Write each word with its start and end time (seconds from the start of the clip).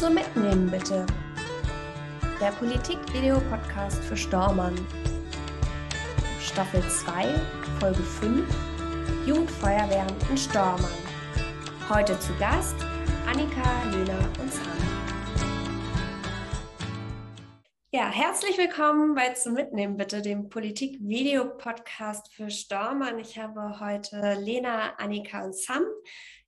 So 0.00 0.08
mitnehmen 0.08 0.70
bitte. 0.70 1.04
Der 2.40 2.52
Politik-Video-Podcast 2.52 4.02
für 4.02 4.16
Stormann. 4.16 4.74
Staffel 6.40 6.82
2, 6.88 7.34
Folge 7.78 8.02
5, 8.02 8.48
Jugendfeuerwehren 9.26 10.16
in 10.30 10.38
Stormann. 10.38 10.90
Heute 11.90 12.18
zu 12.18 12.34
Gast 12.38 12.76
Annika, 13.28 13.82
Lena 13.90 14.18
und 14.40 14.50
Sam. 14.50 14.64
Ja, 17.92 18.08
herzlich 18.08 18.56
willkommen 18.56 19.14
bei 19.14 19.34
Zum 19.34 19.52
Mitnehmen 19.52 19.98
bitte, 19.98 20.22
dem 20.22 20.48
Politik-Video-Podcast 20.48 22.32
für 22.32 22.48
Stormann. 22.48 23.18
Ich 23.18 23.38
habe 23.38 23.78
heute 23.80 24.38
Lena, 24.40 24.94
Annika 24.96 25.44
und 25.44 25.54
Sam 25.54 25.82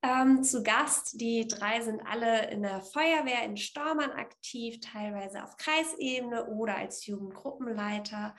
ähm, 0.02 0.42
zu 0.42 0.62
Gast. 0.62 1.20
Die 1.20 1.46
drei 1.46 1.80
sind 1.80 2.00
alle 2.06 2.50
in 2.50 2.62
der 2.62 2.80
Feuerwehr 2.80 3.44
in 3.44 3.56
Stormann 3.56 4.10
aktiv, 4.12 4.80
teilweise 4.80 5.42
auf 5.42 5.56
Kreisebene 5.56 6.46
oder 6.46 6.76
als 6.76 7.06
Jugendgruppenleiter 7.06 8.34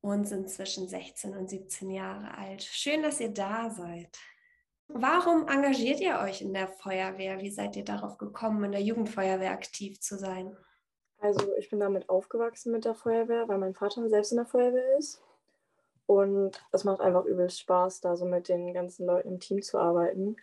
und 0.00 0.26
sind 0.26 0.48
zwischen 0.48 0.88
16 0.88 1.36
und 1.36 1.50
17 1.50 1.90
Jahre 1.90 2.36
alt. 2.38 2.62
Schön, 2.62 3.02
dass 3.02 3.20
ihr 3.20 3.30
da 3.30 3.70
seid. 3.70 4.16
Warum 4.88 5.46
engagiert 5.46 6.00
ihr 6.00 6.18
euch 6.18 6.42
in 6.42 6.52
der 6.52 6.68
Feuerwehr? 6.68 7.40
Wie 7.40 7.50
seid 7.50 7.76
ihr 7.76 7.84
darauf 7.84 8.18
gekommen, 8.18 8.64
in 8.64 8.72
der 8.72 8.82
Jugendfeuerwehr 8.82 9.52
aktiv 9.52 10.00
zu 10.00 10.18
sein? 10.18 10.56
Also 11.18 11.54
ich 11.58 11.68
bin 11.68 11.80
damit 11.80 12.08
aufgewachsen 12.08 12.72
mit 12.72 12.84
der 12.84 12.94
Feuerwehr, 12.94 13.46
weil 13.46 13.58
mein 13.58 13.74
Vater 13.74 14.08
selbst 14.08 14.32
in 14.32 14.38
der 14.38 14.46
Feuerwehr 14.46 14.98
ist. 14.98 15.22
Und 16.06 16.64
es 16.72 16.82
macht 16.82 17.00
einfach 17.00 17.24
übelst 17.24 17.60
Spaß, 17.60 18.00
da 18.00 18.16
so 18.16 18.24
mit 18.24 18.48
den 18.48 18.72
ganzen 18.74 19.06
Leuten 19.06 19.28
im 19.28 19.38
Team 19.38 19.62
zu 19.62 19.78
arbeiten. 19.78 20.36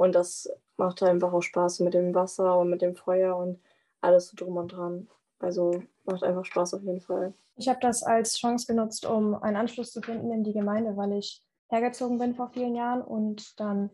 Und 0.00 0.14
das 0.14 0.50
macht 0.78 1.02
einfach 1.02 1.34
auch 1.34 1.42
Spaß 1.42 1.80
mit 1.80 1.92
dem 1.92 2.14
Wasser 2.14 2.58
und 2.58 2.70
mit 2.70 2.80
dem 2.80 2.96
Feuer 2.96 3.36
und 3.36 3.60
alles 4.00 4.28
so 4.28 4.34
drum 4.34 4.56
und 4.56 4.68
dran. 4.68 5.08
Also 5.40 5.82
macht 6.04 6.24
einfach 6.24 6.46
Spaß 6.46 6.72
auf 6.72 6.82
jeden 6.84 7.02
Fall. 7.02 7.34
Ich 7.56 7.68
habe 7.68 7.80
das 7.82 8.02
als 8.02 8.38
Chance 8.38 8.66
genutzt, 8.66 9.04
um 9.04 9.34
einen 9.34 9.56
Anschluss 9.56 9.92
zu 9.92 10.00
finden 10.00 10.32
in 10.32 10.42
die 10.42 10.54
Gemeinde, 10.54 10.96
weil 10.96 11.12
ich 11.12 11.44
hergezogen 11.68 12.16
bin 12.16 12.34
vor 12.34 12.48
vielen 12.48 12.74
Jahren 12.74 13.02
und 13.02 13.60
dann 13.60 13.90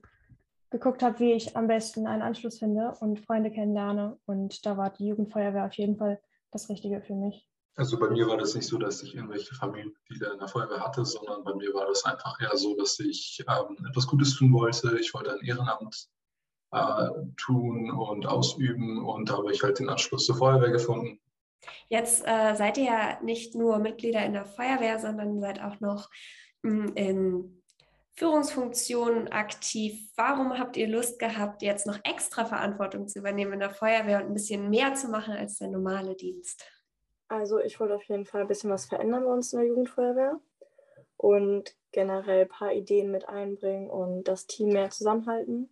geguckt 0.70 1.02
habe, 1.02 1.18
wie 1.18 1.32
ich 1.32 1.56
am 1.56 1.66
besten 1.66 2.06
einen 2.06 2.22
Anschluss 2.22 2.60
finde 2.60 2.94
und 3.00 3.18
Freunde 3.18 3.50
kennenlerne. 3.50 4.16
Und 4.26 4.64
da 4.64 4.76
war 4.76 4.90
die 4.90 5.08
Jugendfeuerwehr 5.08 5.66
auf 5.66 5.74
jeden 5.74 5.96
Fall 5.96 6.20
das 6.52 6.68
Richtige 6.68 7.02
für 7.02 7.16
mich. 7.16 7.48
Also 7.76 7.98
bei 7.98 8.08
mir 8.08 8.26
war 8.26 8.38
das 8.38 8.54
nicht 8.54 8.66
so, 8.66 8.78
dass 8.78 9.02
ich 9.02 9.14
irgendwelche 9.14 9.54
Familienmitglieder 9.54 10.32
in 10.32 10.38
der 10.38 10.48
Feuerwehr 10.48 10.80
hatte, 10.80 11.04
sondern 11.04 11.44
bei 11.44 11.54
mir 11.54 11.74
war 11.74 11.86
das 11.86 12.04
einfach 12.06 12.40
eher 12.40 12.56
so, 12.56 12.74
dass 12.74 12.98
ich 12.98 13.44
ähm, 13.46 13.76
etwas 13.86 14.06
Gutes 14.06 14.34
tun 14.34 14.52
wollte. 14.54 14.98
Ich 14.98 15.12
wollte 15.12 15.32
ein 15.32 15.44
Ehrenamt 15.44 16.08
äh, 16.72 17.08
tun 17.36 17.90
und 17.90 18.26
ausüben 18.26 19.04
und 19.04 19.28
da 19.28 19.36
habe 19.36 19.52
ich 19.52 19.62
halt 19.62 19.78
den 19.78 19.90
Anschluss 19.90 20.24
zur 20.24 20.36
Feuerwehr 20.36 20.70
gefunden. 20.70 21.20
Jetzt 21.88 22.26
äh, 22.26 22.54
seid 22.54 22.78
ihr 22.78 22.84
ja 22.84 23.22
nicht 23.22 23.54
nur 23.54 23.78
Mitglieder 23.78 24.24
in 24.24 24.32
der 24.32 24.46
Feuerwehr, 24.46 24.98
sondern 24.98 25.40
seid 25.40 25.60
auch 25.60 25.78
noch 25.80 26.08
mh, 26.62 26.86
hm, 26.86 26.94
in 26.94 27.62
Führungsfunktionen 28.14 29.28
aktiv. 29.28 30.10
Warum 30.16 30.58
habt 30.58 30.78
ihr 30.78 30.88
Lust 30.88 31.18
gehabt, 31.18 31.60
jetzt 31.60 31.86
noch 31.86 31.98
extra 32.04 32.46
Verantwortung 32.46 33.06
zu 33.06 33.18
übernehmen 33.18 33.54
in 33.54 33.60
der 33.60 33.70
Feuerwehr 33.70 34.22
und 34.22 34.28
ein 34.28 34.34
bisschen 34.34 34.70
mehr 34.70 34.94
zu 34.94 35.08
machen 35.08 35.34
als 35.34 35.58
der 35.58 35.68
normale 35.68 36.16
Dienst? 36.16 36.64
Also 37.28 37.58
ich 37.58 37.80
wollte 37.80 37.94
auf 37.96 38.04
jeden 38.04 38.24
Fall 38.24 38.42
ein 38.42 38.48
bisschen 38.48 38.70
was 38.70 38.86
verändern 38.86 39.24
bei 39.24 39.32
uns 39.32 39.52
in 39.52 39.58
der 39.58 39.68
Jugendfeuerwehr 39.68 40.38
und 41.16 41.74
generell 41.92 42.42
ein 42.42 42.48
paar 42.48 42.72
Ideen 42.72 43.10
mit 43.10 43.28
einbringen 43.28 43.90
und 43.90 44.24
das 44.24 44.46
Team 44.46 44.68
mehr 44.68 44.90
zusammenhalten. 44.90 45.68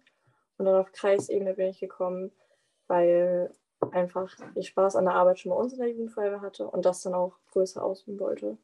Und 0.56 0.64
dann 0.66 0.76
auf 0.76 0.92
Kreisebene 0.92 1.54
bin 1.54 1.68
ich 1.68 1.80
gekommen, 1.80 2.32
weil 2.86 3.52
einfach 3.92 4.34
ich 4.54 4.68
Spaß 4.68 4.96
an 4.96 5.04
der 5.04 5.14
Arbeit 5.14 5.38
schon 5.38 5.50
bei 5.50 5.56
uns 5.56 5.72
in 5.72 5.78
der 5.78 5.90
Jugendfeuerwehr 5.90 6.40
hatte 6.40 6.68
und 6.68 6.84
das 6.84 7.02
dann 7.02 7.14
auch 7.14 7.36
größer 7.52 7.82
ausüben 7.82 8.18
wollte. 8.18 8.56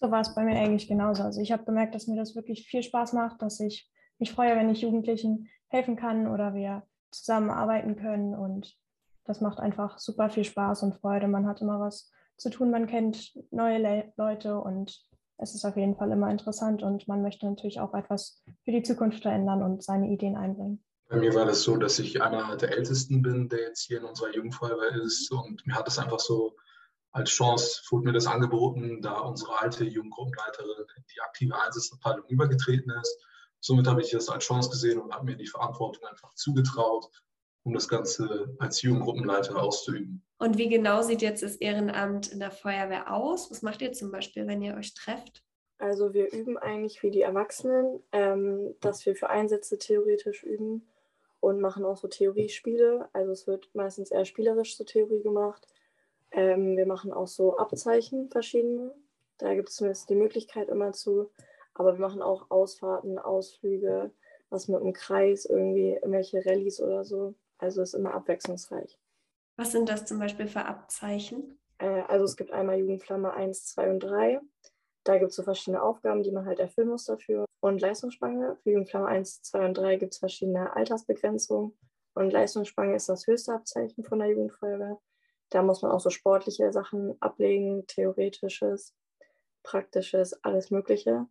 So 0.00 0.10
war 0.10 0.20
es 0.20 0.34
bei 0.34 0.42
mir 0.42 0.56
eigentlich 0.56 0.88
genauso. 0.88 1.22
Also 1.22 1.40
ich 1.40 1.52
habe 1.52 1.64
gemerkt, 1.64 1.94
dass 1.94 2.06
mir 2.06 2.16
das 2.16 2.34
wirklich 2.34 2.66
viel 2.66 2.82
Spaß 2.82 3.12
macht, 3.12 3.42
dass 3.42 3.60
ich 3.60 3.90
mich 4.18 4.32
freue, 4.32 4.56
wenn 4.56 4.70
ich 4.70 4.82
Jugendlichen 4.82 5.48
helfen 5.68 5.96
kann 5.96 6.26
oder 6.28 6.54
wir 6.54 6.82
zusammenarbeiten 7.10 7.96
können. 7.96 8.34
Und 8.34 8.76
das 9.24 9.40
macht 9.40 9.60
einfach 9.60 9.98
super 9.98 10.28
viel 10.28 10.44
Spaß 10.44 10.82
und 10.82 10.94
Freude. 10.94 11.28
Man 11.28 11.46
hat 11.46 11.60
immer 11.60 11.78
was 11.80 12.10
zu 12.42 12.50
tun, 12.50 12.70
man 12.70 12.86
kennt 12.86 13.32
neue 13.50 13.78
Le 13.78 14.12
Leute 14.16 14.58
und 14.58 15.00
es 15.38 15.54
ist 15.54 15.64
auf 15.64 15.76
jeden 15.76 15.96
Fall 15.96 16.10
immer 16.12 16.30
interessant 16.30 16.82
und 16.82 17.08
man 17.08 17.22
möchte 17.22 17.46
natürlich 17.46 17.80
auch 17.80 17.94
etwas 17.94 18.42
für 18.64 18.72
die 18.72 18.82
Zukunft 18.82 19.22
verändern 19.22 19.62
und 19.62 19.82
seine 19.82 20.08
Ideen 20.08 20.36
einbringen. 20.36 20.84
Bei 21.08 21.16
mir 21.16 21.34
war 21.34 21.44
das 21.44 21.62
so, 21.62 21.76
dass 21.76 21.98
ich 21.98 22.22
einer 22.22 22.56
der 22.56 22.76
Ältesten 22.76 23.22
bin, 23.22 23.48
der 23.48 23.60
jetzt 23.60 23.82
hier 23.82 23.98
in 23.98 24.04
unserer 24.04 24.34
Jugendfeuerwehr 24.34 25.02
ist 25.02 25.30
und 25.32 25.66
mir 25.66 25.74
hat 25.74 25.88
es 25.88 25.98
einfach 25.98 26.20
so 26.20 26.54
als 27.12 27.30
Chance 27.30 27.82
wurde 27.90 28.06
mir 28.06 28.12
das 28.12 28.26
angeboten, 28.26 29.02
da 29.02 29.20
unsere 29.20 29.60
alte 29.60 29.84
Jugendgruppenleiterin 29.84 30.86
in 30.96 31.04
die 31.14 31.20
aktive 31.20 31.60
Einsatzabteilung 31.60 32.26
übergetreten 32.28 32.90
ist. 33.02 33.18
Somit 33.60 33.86
habe 33.86 34.00
ich 34.00 34.10
das 34.10 34.28
als 34.28 34.44
Chance 34.44 34.70
gesehen 34.70 34.98
und 34.98 35.12
habe 35.12 35.26
mir 35.26 35.36
die 35.36 35.46
Verantwortung 35.46 36.04
einfach 36.06 36.34
zugetraut, 36.34 37.10
um 37.64 37.74
das 37.74 37.88
Ganze 37.88 38.54
als 38.58 38.82
Jugendgruppenleiter 38.82 39.60
auszuüben. 39.60 40.22
Und 40.38 40.58
wie 40.58 40.68
genau 40.68 41.02
sieht 41.02 41.22
jetzt 41.22 41.42
das 41.42 41.56
Ehrenamt 41.56 42.32
in 42.32 42.40
der 42.40 42.50
Feuerwehr 42.50 43.12
aus? 43.12 43.50
Was 43.50 43.62
macht 43.62 43.82
ihr 43.82 43.92
zum 43.92 44.10
Beispiel, 44.10 44.46
wenn 44.46 44.62
ihr 44.62 44.74
euch 44.74 44.94
trefft? 44.94 45.44
Also 45.78 46.14
wir 46.14 46.32
üben 46.32 46.58
eigentlich 46.58 47.02
wie 47.02 47.10
die 47.10 47.22
Erwachsenen, 47.22 48.00
ähm, 48.12 48.74
dass 48.80 49.04
wir 49.04 49.16
für 49.16 49.30
Einsätze 49.30 49.78
theoretisch 49.78 50.42
üben 50.42 50.86
und 51.40 51.60
machen 51.60 51.84
auch 51.84 51.96
so 51.96 52.06
Theoriespiele. 52.08 53.08
Also 53.12 53.32
es 53.32 53.46
wird 53.46 53.68
meistens 53.74 54.12
eher 54.12 54.24
spielerisch 54.24 54.76
zur 54.76 54.86
Theorie 54.86 55.22
gemacht. 55.22 55.66
Ähm, 56.30 56.76
wir 56.76 56.86
machen 56.86 57.12
auch 57.12 57.26
so 57.26 57.56
Abzeichen 57.56 58.30
verschiedene. 58.30 58.94
Da 59.38 59.54
gibt 59.54 59.70
es 59.70 59.76
zumindest 59.76 60.08
die 60.08 60.14
Möglichkeit 60.14 60.68
immer 60.68 60.92
zu. 60.92 61.30
Aber 61.74 61.94
wir 61.94 62.00
machen 62.00 62.22
auch 62.22 62.50
Ausfahrten, 62.50 63.18
Ausflüge, 63.18 64.12
was 64.50 64.68
mit 64.68 64.80
dem 64.80 64.92
Kreis, 64.92 65.46
irgendwie 65.46 65.94
irgendwelche 65.94 66.44
Rallyes 66.46 66.80
oder 66.80 67.04
so. 67.04 67.34
Also 67.62 67.80
ist 67.80 67.94
immer 67.94 68.12
abwechslungsreich. 68.12 68.98
Was 69.56 69.70
sind 69.70 69.88
das 69.88 70.04
zum 70.04 70.18
Beispiel 70.18 70.48
für 70.48 70.64
Abzeichen? 70.64 71.60
Äh, 71.78 72.02
also 72.08 72.24
es 72.24 72.36
gibt 72.36 72.50
einmal 72.50 72.76
Jugendflamme 72.76 73.32
1, 73.32 73.66
2 73.66 73.88
und 73.88 74.00
3. 74.00 74.40
Da 75.04 75.18
gibt 75.18 75.30
es 75.30 75.36
so 75.36 75.44
verschiedene 75.44 75.80
Aufgaben, 75.80 76.24
die 76.24 76.32
man 76.32 76.44
halt 76.44 76.58
erfüllen 76.58 76.88
muss 76.88 77.04
dafür. 77.04 77.44
Und 77.60 77.80
Leistungsspange. 77.80 78.56
Für 78.56 78.70
Jugendflamme 78.70 79.06
1, 79.06 79.42
2 79.42 79.64
und 79.64 79.74
3 79.74 79.96
gibt 79.96 80.12
es 80.12 80.18
verschiedene 80.18 80.74
Altersbegrenzungen. 80.74 81.78
Und 82.14 82.32
Leistungsspange 82.32 82.96
ist 82.96 83.08
das 83.08 83.28
höchste 83.28 83.54
Abzeichen 83.54 84.02
von 84.02 84.18
der 84.18 84.28
Jugendfeuerwehr. 84.28 85.00
Da 85.50 85.62
muss 85.62 85.82
man 85.82 85.92
auch 85.92 86.00
so 86.00 86.10
sportliche 86.10 86.72
Sachen 86.72 87.16
ablegen, 87.20 87.86
theoretisches, 87.86 88.92
praktisches, 89.62 90.32
alles 90.42 90.72
Mögliche. 90.72 91.28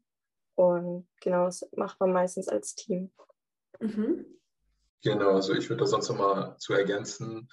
Und 0.56 1.10
genau, 1.20 1.46
das 1.46 1.70
macht 1.76 2.00
man 2.00 2.14
meistens 2.14 2.48
als 2.48 2.76
Team. 2.76 3.12
Mhm. 3.82 4.41
Genau, 5.04 5.32
also 5.32 5.54
ich 5.54 5.70
würde 5.70 5.82
das 5.82 5.92
sonst 5.92 6.10
nochmal 6.10 6.56
zu 6.60 6.74
ergänzen. 6.74 7.50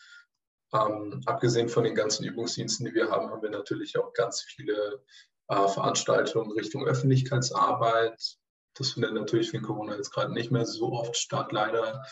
Ähm, 0.73 1.23
abgesehen 1.25 1.69
von 1.69 1.85
den 1.85 1.95
ganzen 1.95 2.25
Übungsdiensten, 2.25 2.85
die 2.87 2.95
wir 2.95 3.11
haben, 3.11 3.31
haben 3.31 3.43
wir 3.43 3.51
natürlich 3.51 3.97
auch 3.99 4.13
ganz 4.13 4.43
viele 4.43 5.03
äh, 5.49 5.69
Veranstaltungen 5.69 6.53
Richtung 6.53 6.87
Öffentlichkeitsarbeit. 6.87 8.37
Das 8.75 8.91
findet 8.93 9.15
natürlich 9.15 9.53
wegen 9.53 9.65
Corona 9.65 9.97
jetzt 9.97 10.13
gerade 10.13 10.33
nicht 10.33 10.51
mehr 10.51 10.67
so 10.67 10.93
oft 10.93 11.17
statt, 11.17 11.53
leider. 11.53 12.05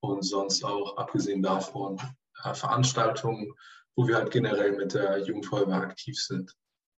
Und 0.00 0.22
sonst 0.22 0.64
auch, 0.64 0.96
abgesehen 0.98 1.42
davon, 1.42 1.98
äh, 2.44 2.52
Veranstaltungen 2.52 3.54
wo 3.96 4.06
wir 4.06 4.16
halt 4.16 4.30
generell 4.30 4.72
mit 4.72 4.94
der 4.94 5.18
Jugendfeuerwehr 5.18 5.76
aktiv 5.76 6.18
sind. 6.18 6.54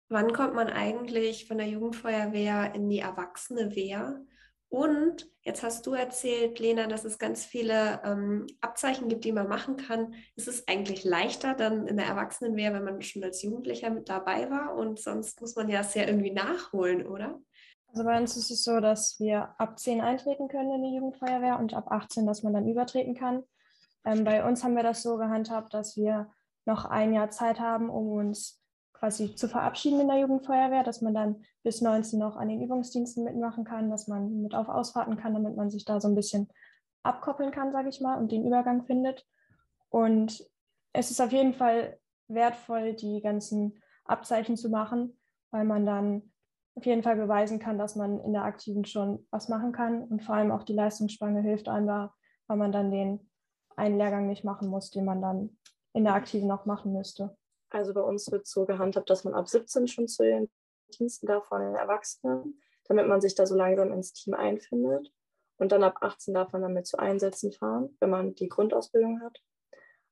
Wann 0.09 0.33
kommt 0.33 0.55
man 0.55 0.69
eigentlich 0.69 1.47
von 1.49 1.59
der 1.59 1.69
Jugendfeuerwehr 1.69 2.75
in 2.75 2.89
die 2.89 3.01
erwachsene 3.01 3.75
Wehr? 3.75 4.21
Und 4.69 5.31
jetzt 5.43 5.63
hast 5.63 5.87
du 5.87 5.93
erzählt, 5.95 6.59
Lena, 6.59 6.87
dass 6.87 7.05
es 7.05 7.19
ganz 7.19 7.45
viele 7.45 8.01
ähm, 8.05 8.47
Abzeichen 8.61 9.09
gibt, 9.09 9.25
die 9.25 9.33
man 9.33 9.49
machen 9.49 9.77
kann. 9.77 10.15
Ist 10.35 10.49
es 10.49 10.67
eigentlich 10.67 11.05
leichter 11.05 11.55
dann 11.55 11.87
in 11.87 11.97
der 11.97 12.07
Erwachsenenwehr, 12.07 12.73
wenn 12.73 12.85
man 12.85 13.01
schon 13.03 13.23
als 13.23 13.43
Jugendlicher 13.43 13.91
mit 13.91 14.09
dabei 14.09 14.51
war? 14.51 14.75
Und 14.75 14.99
sonst 14.99 15.41
muss 15.41 15.55
man 15.55 15.69
ja 15.69 15.81
es 15.81 15.95
ja 15.95 16.05
irgendwie 16.05 16.33
nachholen, 16.33 17.07
oder? 17.07 17.41
Also 17.89 18.03
bei 18.03 18.19
uns 18.19 18.37
ist 18.37 18.51
es 18.51 18.65
so, 18.65 18.81
dass 18.81 19.21
wir 19.21 19.55
ab 19.59 19.79
10 19.79 20.01
eintreten 20.01 20.49
können 20.49 20.73
in 20.73 20.83
die 20.83 20.97
Jugendfeuerwehr 20.97 21.61
und 21.61 21.75
ab 21.75 21.93
18, 21.93 22.27
dass 22.27 22.43
man 22.43 22.53
dann 22.53 22.67
übertreten 22.67 23.15
kann. 23.15 23.45
Ähm, 24.05 24.25
bei 24.25 24.45
uns 24.45 24.65
haben 24.65 24.75
wir 24.75 24.83
das 24.83 25.03
so 25.03 25.17
gehandhabt, 25.17 25.73
dass 25.73 25.97
wir 25.97 26.29
noch 26.65 26.85
ein 26.85 27.13
Jahr 27.13 27.31
Zeit 27.31 27.61
haben, 27.61 27.91
um 27.91 28.09
uns 28.09 28.61
quasi 29.05 29.35
zu 29.35 29.49
verabschieden 29.49 30.01
in 30.01 30.09
der 30.09 30.19
Jugendfeuerwehr, 30.19 30.83
dass 30.83 31.03
man 31.03 31.13
dann 31.13 31.45
bis 31.63 31.83
19 31.83 32.19
noch 32.19 32.37
an 32.37 32.49
den 32.49 32.63
Übungsdiensten 32.63 33.23
mitmachen 33.23 33.65
kann, 33.65 33.91
dass 33.91 34.09
man 34.09 34.41
mit 34.41 34.55
auf 34.55 34.69
Ausfahrten 34.69 35.19
kann, 35.19 35.35
damit 35.35 35.57
man 35.57 35.71
sich 35.71 35.85
da 35.85 36.01
so 36.01 36.09
ein 36.09 36.15
bisschen 36.15 36.49
abkoppeln 37.03 37.51
kann, 37.51 37.71
sage 37.71 37.91
ich 37.91 38.01
mal, 38.01 38.17
und 38.17 38.33
den 38.33 38.47
Übergang 38.47 38.87
findet. 38.87 39.27
Und 39.91 40.49
es 40.95 41.11
ist 41.11 41.21
auf 41.21 41.33
jeden 41.33 41.53
Fall 41.53 41.99
wertvoll, 42.29 42.95
die 42.95 43.21
ganzen 43.21 43.79
Abzeichen 44.07 44.57
zu 44.57 44.71
machen, 44.71 45.19
weil 45.51 45.65
man 45.65 45.85
dann 45.85 46.33
auf 46.75 46.87
jeden 46.87 47.03
Fall 47.03 47.17
beweisen 47.17 47.59
kann, 47.59 47.77
dass 47.77 47.97
man 47.97 48.21
in 48.21 48.33
der 48.33 48.45
Aktiven 48.45 48.87
schon 48.87 49.27
was 49.31 49.51
machen 49.51 49.73
kann. 49.73 50.05
Und 50.05 50.23
vor 50.23 50.37
allem 50.37 50.51
auch 50.51 50.63
die 50.63 50.73
Leistungsspange 50.73 51.43
hilft 51.43 51.69
einem 51.69 51.89
da, 51.89 52.15
weil 52.47 52.57
man 52.57 52.73
dann 52.73 52.91
den 52.91 53.31
einen 53.77 53.99
Lehrgang 53.99 54.29
nicht 54.29 54.45
machen 54.45 54.69
muss, 54.69 54.91
den 54.91 55.05
man 55.05 55.21
dann 55.21 55.59
in 55.93 56.05
der 56.05 56.15
Aktiven 56.15 56.49
noch 56.49 56.65
machen 56.65 56.95
müsste. 56.95 57.37
Also 57.75 57.93
bei 57.93 58.03
uns 58.03 58.31
wird 58.31 58.47
so 58.47 58.67
gehandhabt, 58.67 59.11
dass 59.11 59.25
man 59.25 59.35
ab 59.35 59.49
17 59.49 59.89
schon 59.89 60.07
zu 60.07 60.23
den 60.23 60.49
Diensten 60.97 61.27
darf 61.27 61.47
von 61.47 61.61
den 61.61 61.75
Erwachsenen, 61.75 62.63
damit 62.85 63.09
man 63.09 63.21
sich 63.21 63.35
da 63.35 63.47
so 63.47 63.57
langsam 63.57 63.93
ins 63.93 64.13
Team 64.13 64.35
einfindet. 64.35 65.13
Und 65.57 65.73
dann 65.73 65.83
ab 65.83 65.99
18 66.01 66.35
darf 66.35 66.53
man 66.53 66.63
damit 66.63 66.87
zu 66.87 66.99
Einsätzen 66.99 67.51
fahren, 67.51 67.97
wenn 67.99 68.11
man 68.11 68.37
die 68.37 68.49
Grundausbildung 68.49 69.21
hat. 69.23 69.43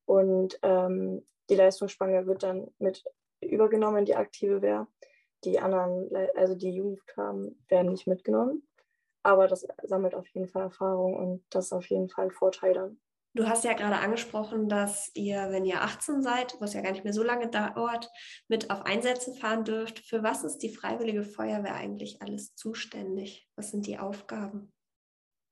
Und 0.06 0.58
ähm, 0.62 1.24
die 1.50 1.54
Leistungsspange 1.54 2.26
wird 2.26 2.42
dann 2.42 2.68
mit 2.78 3.04
übergenommen 3.40 3.98
in 3.98 4.04
die 4.06 4.16
aktive 4.16 4.60
Wehr. 4.60 4.88
Die 5.44 5.60
anderen, 5.60 6.10
also 6.34 6.56
die 6.56 6.70
Jugendfarben, 6.70 7.64
werden 7.68 7.92
nicht 7.92 8.08
mitgenommen. 8.08 8.66
Aber 9.22 9.46
das 9.46 9.68
sammelt 9.84 10.16
auf 10.16 10.26
jeden 10.28 10.48
Fall 10.48 10.62
Erfahrung 10.62 11.14
und 11.14 11.44
das 11.50 11.66
ist 11.66 11.72
auf 11.72 11.86
jeden 11.86 12.08
Fall 12.08 12.24
ein 12.24 12.30
Vorteil 12.32 12.74
dann. 12.74 13.00
Du 13.34 13.48
hast 13.48 13.64
ja 13.64 13.72
gerade 13.72 13.96
angesprochen, 13.96 14.68
dass 14.68 15.10
ihr, 15.14 15.50
wenn 15.50 15.64
ihr 15.64 15.80
18 15.80 16.22
seid, 16.22 16.54
was 16.60 16.74
ja 16.74 16.82
gar 16.82 16.92
nicht 16.92 17.04
mehr 17.04 17.14
so 17.14 17.22
lange 17.22 17.48
dauert, 17.48 18.10
mit 18.48 18.70
auf 18.70 18.82
Einsätze 18.84 19.32
fahren 19.32 19.64
dürft. 19.64 20.00
Für 20.00 20.22
was 20.22 20.44
ist 20.44 20.58
die 20.58 20.74
Freiwillige 20.74 21.22
Feuerwehr 21.22 21.74
eigentlich 21.74 22.20
alles 22.20 22.54
zuständig? 22.54 23.48
Was 23.56 23.70
sind 23.70 23.86
die 23.86 23.98
Aufgaben? 23.98 24.70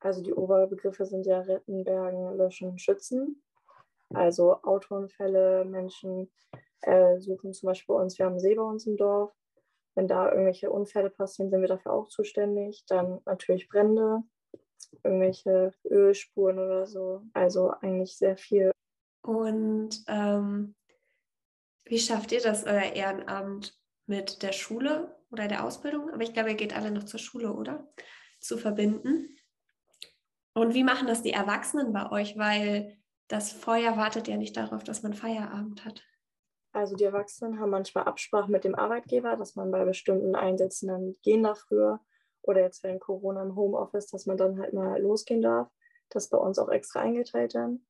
Also 0.00 0.22
die 0.22 0.34
Oberbegriffe 0.34 1.06
sind 1.06 1.24
ja 1.24 1.40
Retten, 1.40 1.84
Bergen, 1.84 2.36
Löschen, 2.36 2.78
Schützen. 2.78 3.42
Also 4.12 4.62
Autounfälle, 4.62 5.64
Menschen 5.64 6.30
äh, 6.82 7.18
suchen 7.18 7.54
zum 7.54 7.68
Beispiel 7.68 7.94
bei 7.94 8.02
uns, 8.02 8.18
wir 8.18 8.26
haben 8.26 8.32
einen 8.32 8.40
See 8.40 8.54
bei 8.54 8.62
uns 8.62 8.86
im 8.86 8.98
Dorf. 8.98 9.32
Wenn 9.94 10.06
da 10.06 10.30
irgendwelche 10.30 10.70
Unfälle 10.70 11.10
passieren, 11.10 11.50
sind 11.50 11.60
wir 11.60 11.68
dafür 11.68 11.92
auch 11.92 12.08
zuständig. 12.08 12.84
Dann 12.88 13.20
natürlich 13.24 13.68
Brände, 13.68 14.22
irgendwelche 15.02 15.72
Ölspuren 15.84 16.58
oder 16.58 16.86
so. 16.86 17.22
Also 17.32 17.70
eigentlich 17.80 18.16
sehr 18.16 18.36
viel. 18.36 18.72
Und 19.22 20.02
ähm, 20.06 20.74
wie 21.84 21.98
schafft 21.98 22.32
ihr 22.32 22.40
das, 22.40 22.64
euer 22.64 22.92
Ehrenamt 22.94 23.78
mit 24.06 24.42
der 24.42 24.52
Schule 24.52 25.16
oder 25.30 25.48
der 25.48 25.64
Ausbildung? 25.64 26.10
Aber 26.10 26.22
ich 26.22 26.32
glaube, 26.32 26.50
ihr 26.50 26.56
geht 26.56 26.76
alle 26.76 26.90
noch 26.90 27.04
zur 27.04 27.20
Schule, 27.20 27.52
oder? 27.52 27.92
Zu 28.40 28.58
verbinden. 28.58 29.36
Und 30.54 30.74
wie 30.74 30.84
machen 30.84 31.06
das 31.06 31.22
die 31.22 31.32
Erwachsenen 31.32 31.92
bei 31.92 32.10
euch? 32.10 32.36
Weil 32.36 32.98
das 33.28 33.52
Feuer 33.52 33.96
wartet 33.96 34.28
ja 34.28 34.36
nicht 34.36 34.56
darauf, 34.56 34.82
dass 34.82 35.02
man 35.02 35.14
Feierabend 35.14 35.84
hat. 35.84 36.02
Also 36.72 36.96
die 36.96 37.04
Erwachsenen 37.04 37.58
haben 37.58 37.70
manchmal 37.70 38.04
Absprache 38.04 38.50
mit 38.50 38.64
dem 38.64 38.74
Arbeitgeber, 38.74 39.36
dass 39.36 39.56
man 39.56 39.70
bei 39.70 39.84
bestimmten 39.84 40.34
Einsätzen 40.34 40.88
dann 40.88 41.16
gehen 41.22 41.42
darf 41.42 41.60
früher. 41.60 42.00
Oder 42.42 42.62
jetzt 42.62 42.82
während 42.82 43.00
Corona 43.00 43.42
im 43.42 43.56
Homeoffice, 43.56 44.06
dass 44.08 44.26
man 44.26 44.36
dann 44.36 44.58
halt 44.58 44.72
mal 44.72 45.00
losgehen 45.00 45.42
darf. 45.42 45.68
Das 46.08 46.24
ist 46.24 46.30
bei 46.30 46.38
uns 46.38 46.58
auch 46.58 46.68
extra 46.68 47.00
eingeteilt 47.00 47.54
dann. 47.54 47.86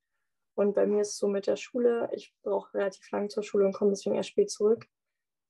Und 0.54 0.74
bei 0.74 0.86
mir 0.86 1.02
ist 1.02 1.10
es 1.10 1.18
so 1.18 1.28
mit 1.28 1.46
der 1.46 1.56
Schule, 1.56 2.10
ich 2.12 2.34
brauche 2.42 2.74
relativ 2.74 3.10
lange 3.10 3.28
zur 3.28 3.42
Schule 3.42 3.64
und 3.64 3.72
komme 3.72 3.90
deswegen 3.90 4.16
erst 4.16 4.30
spät 4.30 4.50
zurück. 4.50 4.86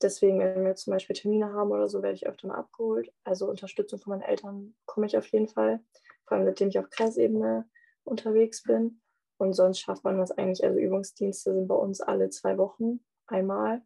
Deswegen, 0.02 0.38
wenn 0.38 0.64
wir 0.64 0.76
zum 0.76 0.92
Beispiel 0.92 1.16
Termine 1.16 1.52
haben 1.52 1.70
oder 1.70 1.88
so, 1.88 2.02
werde 2.02 2.14
ich 2.14 2.26
öfter 2.26 2.48
mal 2.48 2.56
abgeholt. 2.56 3.12
Also 3.24 3.48
Unterstützung 3.48 3.98
von 3.98 4.12
meinen 4.12 4.22
Eltern 4.22 4.74
komme 4.86 5.06
ich 5.06 5.16
auf 5.18 5.26
jeden 5.26 5.48
Fall. 5.48 5.80
Vor 6.26 6.36
allem, 6.36 6.46
seitdem 6.46 6.68
ich 6.68 6.78
auf 6.78 6.88
Kreisebene 6.90 7.68
unterwegs 8.04 8.62
bin. 8.62 9.00
Und 9.36 9.52
sonst 9.52 9.80
schafft 9.80 10.04
man 10.04 10.18
das 10.18 10.30
eigentlich. 10.30 10.64
Also 10.64 10.78
Übungsdienste 10.78 11.54
sind 11.54 11.68
bei 11.68 11.74
uns 11.74 12.00
alle 12.00 12.30
zwei 12.30 12.56
Wochen 12.56 13.00
einmal. 13.26 13.82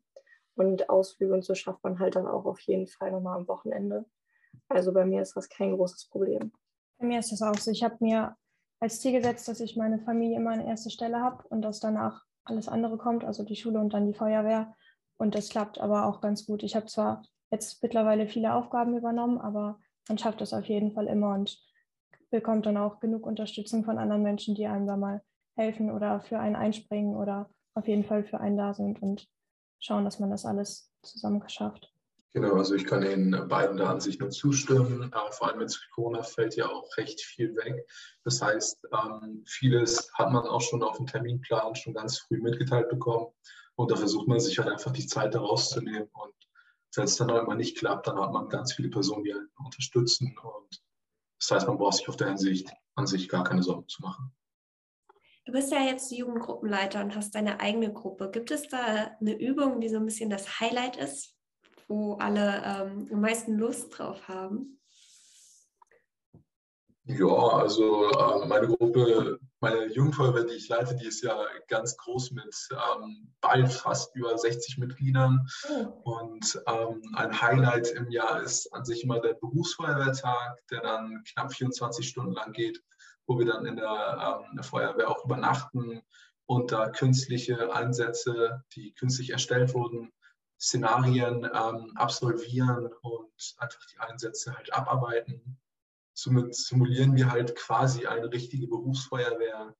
Und 0.57 0.89
Ausflüge 0.89 1.35
und 1.35 1.45
so 1.45 1.55
schafft 1.55 1.83
man 1.83 1.99
halt 1.99 2.15
dann 2.15 2.29
auch 2.29 2.45
auf 2.45 2.61
jeden 2.61 2.87
Fall 2.87 3.11
nochmal 3.11 3.37
am 3.37 3.49
Wochenende. 3.49 4.05
Also 4.69 4.93
bei 4.93 5.05
mir 5.05 5.23
ist 5.23 5.37
das 5.37 5.49
kein 5.49 5.75
großes 5.75 6.09
Problem. 6.09 6.53
Bei 6.99 7.06
mir 7.06 7.19
ist 7.19 7.33
das 7.33 7.43
auch 7.43 7.56
so. 7.56 7.71
Ich 7.71 7.83
habe 7.83 7.97
mir 8.01 8.37
als 8.81 9.01
Ziel 9.01 9.12
gesetzt, 9.12 9.49
dass 9.49 9.61
ich 9.61 9.77
meine 9.77 9.99
Familie 10.01 10.37
immer 10.37 10.53
an 10.53 10.61
erster 10.61 10.91
Stelle 10.91 11.21
habe 11.21 11.47
und 11.49 11.62
dass 11.62 11.81
danach 11.81 12.23
alles 12.45 12.69
andere 12.69 12.99
kommt, 12.99 13.25
also 13.25 13.43
die 13.43 13.56
Schule 13.56 13.81
und 13.81 13.93
dann 13.93 14.06
die 14.06 14.15
Feuerwehr. 14.15 14.75
Und 15.17 15.35
das 15.35 15.49
klappt 15.49 15.79
aber 15.79 16.06
auch 16.06 16.21
ganz 16.21 16.47
gut. 16.47 16.62
Ich 16.62 16.77
habe 16.77 16.87
zwar 16.87 17.23
jetzt 17.51 17.83
mittlerweile 17.83 18.27
viele 18.27 18.55
Aufgaben 18.55 18.97
übernommen, 18.97 19.39
aber 19.39 19.79
man 20.09 20.19
schafft 20.19 20.41
das 20.41 20.53
auf 20.53 20.67
jeden 20.67 20.93
Fall 20.93 21.06
immer 21.06 21.35
und 21.35 21.59
bekommt 22.31 22.67
dann 22.67 22.77
auch 22.77 23.01
genug 23.01 23.27
Unterstützung 23.27 23.85
von 23.85 23.97
anderen 23.97 24.23
Menschen, 24.23 24.55
die 24.55 24.67
einem 24.67 24.87
da 24.87 24.97
mal 24.97 25.23
helfen 25.56 25.91
oder 25.91 26.21
für 26.21 26.39
einen 26.41 26.56
einspringen 26.56 27.17
oder 27.17 27.49
auf 27.75 27.87
jeden 27.87 28.05
Fall 28.05 28.25
für 28.25 28.41
einen 28.41 28.56
da 28.56 28.75
sind 28.75 29.01
und 29.03 29.29
schauen, 29.79 30.05
dass 30.05 30.19
man 30.19 30.31
das 30.31 30.45
alles 30.45 30.93
zusammen 31.03 31.43
schafft. 31.49 31.94
Genau, 32.35 32.57
also 32.57 32.75
ich 32.75 32.85
kann 32.85 33.05
Ihnen 33.05 33.47
beiden 33.47 33.77
der 33.77 33.89
Ansicht 33.89 34.19
nur 34.19 34.31
zustimmen. 34.31 35.13
Aber 35.13 35.31
vor 35.31 35.49
allem 35.49 35.59
mit 35.59 35.89
Corona 35.95 36.25
fällt 36.25 36.57
ja 36.57 36.69
auch 36.69 36.97
recht 36.97 37.21
viel 37.21 37.55
weg. 37.55 37.89
Das 38.25 38.43
heißt, 38.43 38.89
ähm, 38.93 39.45
vieles 39.47 40.13
hat 40.15 40.33
man 40.33 40.45
auch 40.45 40.61
schon 40.61 40.83
auf 40.83 40.97
dem 40.97 41.07
Terminplan 41.07 41.77
schon 41.77 41.95
ganz 41.95 42.19
früh 42.19 42.39
mitgeteilt 42.39 42.89
bekommen. 42.89 43.29
Und 43.77 43.93
da 43.93 43.97
versucht 43.97 44.27
man 44.27 44.41
sich 44.41 44.59
halt 44.59 44.69
einfach 44.69 44.91
die 44.91 45.07
Zeit 45.07 45.33
daraus 45.33 45.71
zu 45.71 45.81
nehmen. 45.81 46.09
Und 46.13 46.35
wenn 46.97 47.05
es 47.05 47.15
dann 47.15 47.31
auch 47.31 47.41
immer 47.41 47.55
nicht 47.55 47.79
klappt, 47.79 48.09
dann 48.09 48.19
hat 48.19 48.33
man 48.33 48.49
ganz 48.49 48.73
viele 48.73 48.91
Personen, 48.91 49.23
die 49.23 49.33
einen 49.33 49.49
unterstützen. 49.65 50.37
Und 50.43 50.83
das 51.39 51.53
heißt, 51.53 51.69
man 51.69 51.79
braucht 51.79 51.99
sich 51.99 52.09
auf 52.09 52.17
der 52.17 52.29
Hinsicht 52.29 52.69
an 52.97 53.07
sich 53.07 53.29
gar 53.29 53.45
keine 53.45 53.63
Sorgen 53.63 53.87
zu 53.87 54.03
machen. 54.03 54.35
Du 55.45 55.53
bist 55.53 55.71
ja 55.71 55.83
jetzt 55.83 56.11
Jugendgruppenleiter 56.11 57.01
und 57.01 57.15
hast 57.15 57.37
deine 57.37 57.61
eigene 57.61 57.93
Gruppe. 57.93 58.29
Gibt 58.33 58.51
es 58.51 58.67
da 58.67 59.13
eine 59.21 59.39
Übung, 59.39 59.81
die 59.81 59.89
so 59.89 59.99
ein 59.99 60.07
bisschen 60.07 60.31
das 60.31 60.59
Highlight 60.59 60.97
ist, 60.97 61.35
wo 61.89 62.15
alle 62.15 62.63
ähm, 62.65 63.09
am 63.13 63.21
meisten 63.21 63.59
Lust 63.59 63.99
drauf 63.99 64.29
haben? 64.29 64.81
Ja, 67.07 67.27
also 67.27 68.11
äh, 68.11 68.47
meine 68.47 68.67
Gruppe, 68.67 69.39
meine 69.61 69.93
Jugendfeuerwehr, 69.93 70.45
die 70.45 70.55
ich 70.55 70.69
leite, 70.69 70.97
die 70.97 71.07
ist 71.07 71.23
ja 71.23 71.39
ganz 71.69 71.97
groß 71.99 72.31
mit 72.31 72.55
ähm, 72.73 73.31
bald 73.43 73.71
fast 73.71 74.17
über 74.17 74.39
60 74.39 74.79
Mitgliedern. 74.79 75.47
Oh. 75.69 76.13
Und 76.21 76.63
ähm, 76.67 77.03
ein 77.15 77.39
Highlight 77.41 77.89
im 77.89 78.11
Jahr 78.11 78.43
ist 78.43 78.73
an 78.73 78.87
sich 78.87 79.05
immer 79.05 79.21
der 79.21 79.35
Berufsfeuerwehrtag, 79.35 80.67
der 80.71 80.81
dann 80.81 81.23
knapp 81.33 81.53
24 81.53 82.09
Stunden 82.09 82.33
lang 82.33 82.53
geht 82.53 82.83
wo 83.27 83.39
wir 83.39 83.47
dann 83.47 83.67
in 83.67 83.77
der, 83.77 84.41
ähm, 84.41 84.57
der 84.57 84.65
Feuerwehr 84.65 85.11
auch 85.11 85.25
übernachten 85.25 86.03
und 86.47 86.73
da 86.73 86.91
künstliche 86.91 87.75
Einsätze, 87.75 88.63
die 88.75 88.93
künstlich 88.95 89.31
erstellt 89.31 89.75
wurden, 89.75 90.13
Szenarien 90.61 91.45
ähm, 91.45 91.93
absolvieren 91.97 92.91
und 93.03 93.55
einfach 93.59 93.87
die 93.93 93.99
Einsätze 93.99 94.56
halt 94.56 94.73
abarbeiten. 94.73 95.59
Somit 96.15 96.55
simulieren 96.55 97.17
wir 97.17 97.31
halt 97.31 97.56
quasi 97.56 98.06
eine 98.06 98.31
richtige 98.31 98.69
Berufsfeuerwehr 98.69 99.75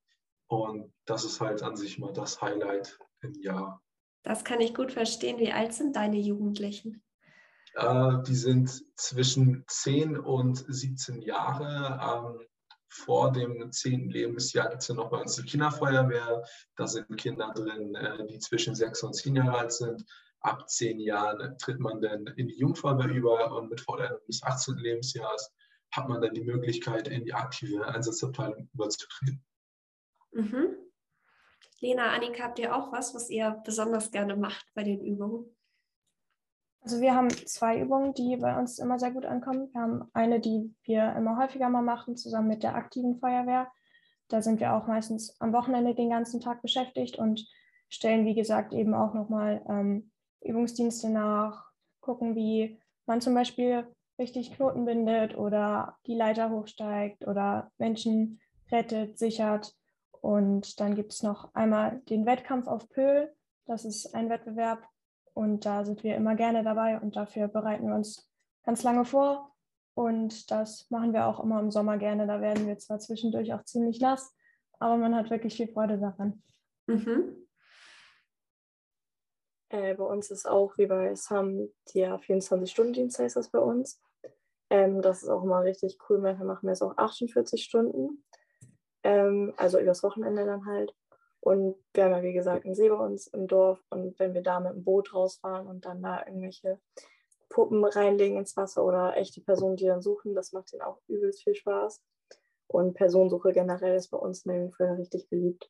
und 0.49 0.93
das 1.06 1.25
ist 1.25 1.41
halt 1.41 1.62
an 1.62 1.76
sich 1.76 1.99
mal 1.99 2.12
das 2.12 2.43
Highlight 2.43 2.99
im 3.23 3.35
Jahr. 3.35 3.81
Das 4.25 4.45
kann 4.45 4.61
ich 4.61 4.75
gut 4.75 4.93
verstehen. 4.93 5.38
Wie 5.38 5.52
alt 5.52 5.75
sind 5.75 5.97
deine 5.97 6.19
Jugendlichen? 6.19 7.02
Äh, 7.75 8.23
die 8.26 8.35
sind 8.35 8.85
zwischen 8.97 9.64
10 9.69 10.16
und 10.16 10.64
17 10.66 11.23
Jahre. 11.23 12.37
Ähm, 12.38 12.47
vor 12.88 13.33
dem 13.33 13.73
zehnten 13.73 14.09
Lebensjahr 14.09 14.69
gibt 14.69 14.83
es 14.83 14.88
ja 14.88 14.95
noch 14.95 15.11
bei 15.11 15.19
uns 15.19 15.35
die 15.35 15.43
Kinderfeuerwehr. 15.43 16.45
Da 16.76 16.87
sind 16.87 17.16
Kinder 17.16 17.52
drin, 17.54 17.95
äh, 17.97 18.26
die 18.26 18.38
zwischen 18.38 18.75
sechs 18.75 19.02
und 19.02 19.14
zehn 19.14 19.35
Jahre 19.37 19.59
alt 19.59 19.73
sind. 19.73 20.04
Ab 20.45 20.69
zehn 20.69 21.01
Jahren 21.01 21.57
tritt 21.57 21.81
man 21.81 22.03
dann 22.03 22.27
in 22.37 22.49
die 22.49 22.59
Jungfeuerwehr 22.59 23.09
über 23.09 23.57
und 23.57 23.71
mit 23.71 23.81
Vollendung 23.81 24.21
des 24.29 24.43
18. 24.43 24.77
Lebensjahres 24.77 25.51
hat 25.91 26.07
man 26.07 26.21
dann 26.21 26.35
die 26.35 26.45
Möglichkeit, 26.45 27.09
in 27.09 27.25
die 27.25 27.33
aktive 27.33 27.87
Einsatzabteilung 27.87 28.69
überzutreten. 28.75 29.43
Mhm. 30.33 30.77
Lena, 31.81 32.13
Annika, 32.13 32.45
habt 32.45 32.59
ihr 32.59 32.77
auch 32.77 32.93
was, 32.93 33.15
was 33.15 33.31
ihr 33.31 33.63
besonders 33.65 34.11
gerne 34.11 34.37
macht 34.37 34.67
bei 34.75 34.83
den 34.83 35.03
Übungen? 35.03 35.47
Also 36.83 37.01
wir 37.01 37.15
haben 37.15 37.31
zwei 37.31 37.81
Übungen, 37.81 38.13
die 38.13 38.37
bei 38.37 38.59
uns 38.59 38.79
immer 38.79 38.99
sehr 38.99 39.13
gut 39.13 39.25
ankommen. 39.25 39.73
Wir 39.73 39.81
haben 39.81 40.11
eine, 40.13 40.41
die 40.41 40.75
wir 40.83 41.15
immer 41.17 41.39
häufiger 41.39 41.71
mal 41.71 41.81
machen, 41.81 42.19
zusammen 42.19 42.49
mit 42.49 42.63
der 42.63 42.75
aktiven 42.75 43.19
Feuerwehr. 43.19 43.73
Da 44.29 44.43
sind 44.43 44.61
wir 44.61 44.75
auch 44.75 44.87
meistens 44.87 45.41
am 45.41 45.55
Wochenende 45.55 45.95
den 45.95 46.11
ganzen 46.11 46.43
Tag 46.43 46.61
beschäftigt 46.61 47.17
und 47.19 47.49
stellen, 47.89 48.27
wie 48.27 48.35
gesagt, 48.35 48.75
eben 48.75 48.93
auch 48.93 49.15
nochmal 49.15 49.65
ähm, 49.71 50.11
Übungsdienste 50.45 51.11
nach, 51.11 51.71
gucken, 52.01 52.35
wie 52.35 52.81
man 53.07 53.21
zum 53.21 53.35
Beispiel 53.35 53.87
richtig 54.19 54.53
Knoten 54.53 54.85
bindet 54.85 55.37
oder 55.37 55.97
die 56.07 56.15
Leiter 56.15 56.51
hochsteigt 56.51 57.27
oder 57.27 57.71
Menschen 57.79 58.41
rettet, 58.71 59.19
sichert. 59.19 59.75
Und 60.21 60.81
dann 60.81 60.95
gibt 60.95 61.13
es 61.13 61.23
noch 61.23 61.55
einmal 61.55 62.01
den 62.09 62.27
Wettkampf 62.27 62.67
auf 62.67 62.89
Pöhl. 62.89 63.35
Das 63.67 63.85
ist 63.85 64.15
ein 64.15 64.31
Wettbewerb, 64.31 64.87
und 65.35 65.67
da 65.67 65.85
sind 65.85 66.05
wir 66.05 66.15
immer 66.17 66.37
gerne 66.37 66.63
dabei 66.63 66.99
und 67.01 67.17
dafür 67.17 67.49
bereiten 67.49 67.89
wir 67.89 67.97
uns 67.97 68.31
ganz 68.65 68.83
lange 68.85 69.05
vor. 69.05 69.53
Und 69.95 70.51
das 70.51 70.89
machen 70.91 71.13
wir 71.13 71.27
auch 71.27 71.41
immer 71.41 71.61
im 71.61 71.71
Sommer 71.71 71.99
gerne. 71.99 72.27
Da 72.27 72.41
werden 72.41 72.67
wir 72.67 72.79
zwar 72.79 73.01
zwischendurch 73.01 73.53
auch 73.53 73.65
ziemlich 73.65 74.01
nass, 74.01 74.35
aber 74.79 74.97
man 74.97 75.15
hat 75.15 75.31
wirklich 75.31 75.57
viel 75.57 75.69
Freude 75.69 75.99
daran. 75.99 76.43
Mhm. 76.87 77.44
Äh, 79.75 79.95
bei 79.95 80.04
uns 80.04 80.31
ist 80.31 80.47
auch, 80.47 80.78
wie 80.78 80.87
bei 80.87 81.16
SAM, 81.16 81.69
der 81.95 82.21
24-Stunden-Dienst 82.21 83.19
heißt 83.19 83.35
das 83.35 83.50
bei 83.50 83.59
uns. 83.59 84.00
Ähm, 84.71 85.02
das 85.02 85.25
ist 85.25 85.28
auch 85.28 85.43
immer 85.43 85.64
richtig 85.64 85.99
cool. 86.09 86.19
Manchmal 86.19 86.47
machen 86.47 86.69
wir 86.69 86.73
es 86.73 86.83
auch 86.83 86.97
48 86.97 87.64
Stunden. 87.64 88.25
Ähm, 89.02 89.52
also 89.57 89.81
übers 89.81 90.04
Wochenende 90.04 90.47
dann 90.47 90.64
halt. 90.66 90.95
Und 91.40 91.75
wir 91.93 92.04
haben 92.04 92.12
ja, 92.12 92.23
wie 92.23 92.33
gesagt, 92.33 92.64
einen 92.64 92.76
See 92.76 92.88
bei 92.88 92.95
uns 92.95 93.26
im 93.26 93.49
Dorf. 93.49 93.83
Und 93.90 94.16
wenn 94.21 94.33
wir 94.33 94.43
da 94.43 94.61
mit 94.61 94.75
dem 94.75 94.85
Boot 94.85 95.12
rausfahren 95.12 95.66
und 95.66 95.85
dann 95.85 96.00
da 96.00 96.25
irgendwelche 96.25 96.78
Puppen 97.49 97.85
reinlegen 97.85 98.38
ins 98.38 98.57
Wasser 98.57 98.85
oder 98.85 99.16
echte 99.16 99.40
Personen, 99.40 99.75
die 99.75 99.87
dann 99.87 100.02
suchen, 100.02 100.37
das 100.37 100.52
macht 100.52 100.73
ihnen 100.73 100.83
auch 100.83 101.00
übelst 101.09 101.43
viel 101.43 101.57
Spaß. 101.57 102.00
Und 102.69 102.95
Personensuche 102.95 103.52
generell 103.52 103.97
ist 103.97 104.12
bei 104.12 104.19
uns 104.19 104.45
in 104.45 104.50
der 104.50 104.59
Jugendfeuerwehr 104.59 104.99
richtig 104.99 105.28
beliebt. 105.28 105.69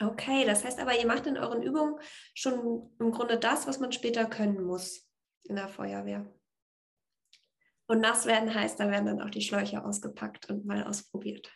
Okay, 0.00 0.44
das 0.44 0.64
heißt 0.64 0.80
aber, 0.80 0.98
ihr 0.98 1.06
macht 1.06 1.26
in 1.26 1.36
euren 1.36 1.62
Übungen 1.62 1.96
schon 2.34 2.90
im 3.00 3.10
Grunde 3.10 3.36
das, 3.36 3.66
was 3.66 3.80
man 3.80 3.90
später 3.90 4.26
können 4.26 4.64
muss 4.64 5.08
in 5.44 5.56
der 5.56 5.68
Feuerwehr. 5.68 6.24
Und 7.88 8.00
nass 8.00 8.26
werden 8.26 8.54
heißt, 8.54 8.78
da 8.78 8.90
werden 8.90 9.06
dann 9.06 9.22
auch 9.22 9.30
die 9.30 9.40
Schläuche 9.40 9.84
ausgepackt 9.84 10.50
und 10.50 10.66
mal 10.66 10.84
ausprobiert. 10.84 11.50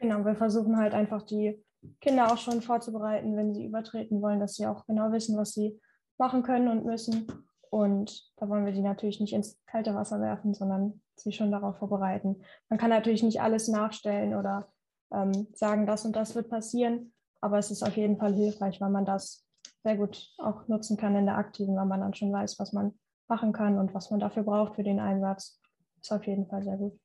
Genau, 0.00 0.24
wir 0.24 0.36
versuchen 0.36 0.78
halt 0.78 0.94
einfach 0.94 1.22
die 1.22 1.62
Kinder 2.00 2.32
auch 2.32 2.38
schon 2.38 2.62
vorzubereiten, 2.62 3.36
wenn 3.36 3.52
sie 3.52 3.66
übertreten 3.66 4.22
wollen, 4.22 4.40
dass 4.40 4.54
sie 4.54 4.66
auch 4.66 4.86
genau 4.86 5.12
wissen, 5.12 5.36
was 5.36 5.52
sie 5.52 5.80
machen 6.16 6.42
können 6.42 6.68
und 6.68 6.84
müssen. 6.84 7.26
Und 7.70 8.32
da 8.36 8.48
wollen 8.48 8.64
wir 8.64 8.72
die 8.72 8.82
natürlich 8.82 9.20
nicht 9.20 9.34
ins 9.34 9.60
kalte 9.66 9.94
Wasser 9.94 10.20
werfen, 10.20 10.54
sondern 10.54 11.02
sie 11.16 11.32
schon 11.32 11.50
darauf 11.50 11.76
vorbereiten. 11.78 12.42
Man 12.68 12.78
kann 12.78 12.90
natürlich 12.90 13.22
nicht 13.22 13.40
alles 13.40 13.68
nachstellen 13.68 14.34
oder 14.34 14.72
ähm, 15.12 15.48
sagen, 15.52 15.86
das 15.86 16.04
und 16.04 16.14
das 16.16 16.34
wird 16.34 16.48
passieren, 16.48 17.12
aber 17.40 17.58
es 17.58 17.70
ist 17.70 17.82
auf 17.82 17.96
jeden 17.96 18.18
Fall 18.18 18.34
hilfreich, 18.34 18.80
weil 18.80 18.90
man 18.90 19.04
das 19.04 19.46
sehr 19.82 19.96
gut 19.96 20.28
auch 20.38 20.66
nutzen 20.68 20.96
kann 20.96 21.16
in 21.16 21.26
der 21.26 21.36
Aktiven, 21.36 21.76
weil 21.76 21.86
man 21.86 22.00
dann 22.00 22.14
schon 22.14 22.32
weiß, 22.32 22.58
was 22.58 22.72
man 22.72 22.98
machen 23.28 23.52
kann 23.52 23.78
und 23.78 23.94
was 23.94 24.10
man 24.10 24.20
dafür 24.20 24.42
braucht 24.42 24.74
für 24.76 24.82
den 24.82 25.00
Einsatz. 25.00 25.60
Ist 26.00 26.12
auf 26.12 26.26
jeden 26.26 26.46
Fall 26.46 26.62
sehr 26.62 26.76
gut. 26.76 26.98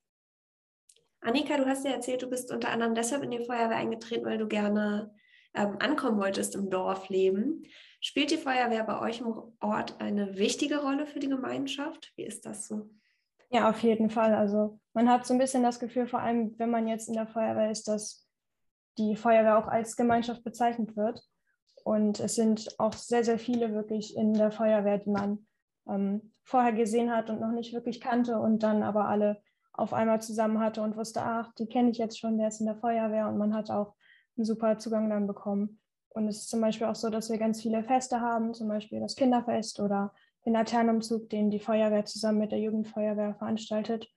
Annika, 1.21 1.57
du 1.57 1.65
hast 1.65 1.85
ja 1.85 1.91
erzählt, 1.91 2.21
du 2.21 2.29
bist 2.29 2.51
unter 2.51 2.69
anderem 2.69 2.95
deshalb 2.95 3.23
in 3.23 3.31
die 3.31 3.45
Feuerwehr 3.45 3.77
eingetreten, 3.77 4.25
weil 4.25 4.37
du 4.37 4.47
gerne 4.47 5.13
ähm, 5.53 5.77
ankommen 5.79 6.19
wolltest 6.19 6.55
im 6.55 6.69
Dorfleben. 6.69 7.65
Spielt 8.01 8.31
die 8.31 8.37
Feuerwehr 8.37 8.83
bei 8.83 8.99
euch 8.99 9.21
im 9.21 9.33
Ort 9.61 10.01
eine 10.01 10.37
wichtige 10.37 10.81
Rolle 10.81 11.05
für 11.05 11.19
die 11.19 11.29
Gemeinschaft? 11.29 12.11
Wie 12.17 12.25
ist 12.25 12.45
das 12.45 12.67
so? 12.67 12.89
Ja, 13.49 13.69
auf 13.69 13.81
jeden 13.83 14.09
Fall. 14.09 14.33
Also 14.33 14.79
man 14.93 15.09
hat 15.09 15.25
so 15.25 15.33
ein 15.33 15.39
bisschen 15.39 15.63
das 15.63 15.79
Gefühl, 15.79 16.07
vor 16.07 16.19
allem 16.19 16.57
wenn 16.57 16.69
man 16.69 16.87
jetzt 16.87 17.07
in 17.07 17.13
der 17.13 17.27
Feuerwehr 17.27 17.71
ist, 17.71 17.87
dass 17.87 18.22
die 18.97 19.15
Feuerwehr 19.15 19.57
auch 19.57 19.67
als 19.67 19.95
Gemeinschaft 19.95 20.43
bezeichnet 20.43 20.95
wird. 20.95 21.21
Und 21.83 22.19
es 22.19 22.35
sind 22.35 22.79
auch 22.79 22.93
sehr, 22.93 23.23
sehr 23.23 23.39
viele 23.39 23.73
wirklich 23.73 24.15
in 24.15 24.33
der 24.33 24.51
Feuerwehr, 24.51 24.99
die 24.99 25.09
man 25.09 25.45
ähm, 25.87 26.33
vorher 26.43 26.73
gesehen 26.73 27.11
hat 27.11 27.29
und 27.29 27.41
noch 27.41 27.51
nicht 27.51 27.73
wirklich 27.73 27.99
kannte 27.99 28.39
und 28.39 28.63
dann 28.63 28.83
aber 28.83 29.07
alle 29.07 29.41
auf 29.73 29.93
einmal 29.93 30.21
zusammen 30.21 30.59
hatte 30.59 30.81
und 30.81 30.95
wusste, 30.95 31.21
ach, 31.23 31.51
die 31.55 31.67
kenne 31.67 31.89
ich 31.89 31.97
jetzt 31.97 32.19
schon, 32.19 32.37
der 32.37 32.49
ist 32.49 32.59
in 32.59 32.67
der 32.67 32.77
Feuerwehr 32.77 33.27
und 33.27 33.37
man 33.37 33.53
hat 33.53 33.71
auch 33.71 33.95
einen 34.37 34.45
super 34.45 34.77
Zugang 34.77 35.09
dann 35.09 35.27
bekommen. 35.27 35.79
Und 36.09 36.27
es 36.27 36.41
ist 36.41 36.49
zum 36.49 36.61
Beispiel 36.61 36.87
auch 36.87 36.95
so, 36.95 37.09
dass 37.09 37.31
wir 37.31 37.39
ganz 37.39 37.61
viele 37.61 37.83
Feste 37.83 38.21
haben, 38.21 38.53
zum 38.53 38.67
Beispiel 38.67 38.99
das 38.99 39.15
Kinderfest 39.15 39.79
oder 39.79 40.13
den 40.45 40.53
Laternenumzug, 40.53 41.29
den 41.29 41.49
die 41.49 41.59
Feuerwehr 41.59 42.05
zusammen 42.05 42.39
mit 42.39 42.51
der 42.51 42.59
Jugendfeuerwehr 42.59 43.33
veranstaltet. 43.35 44.07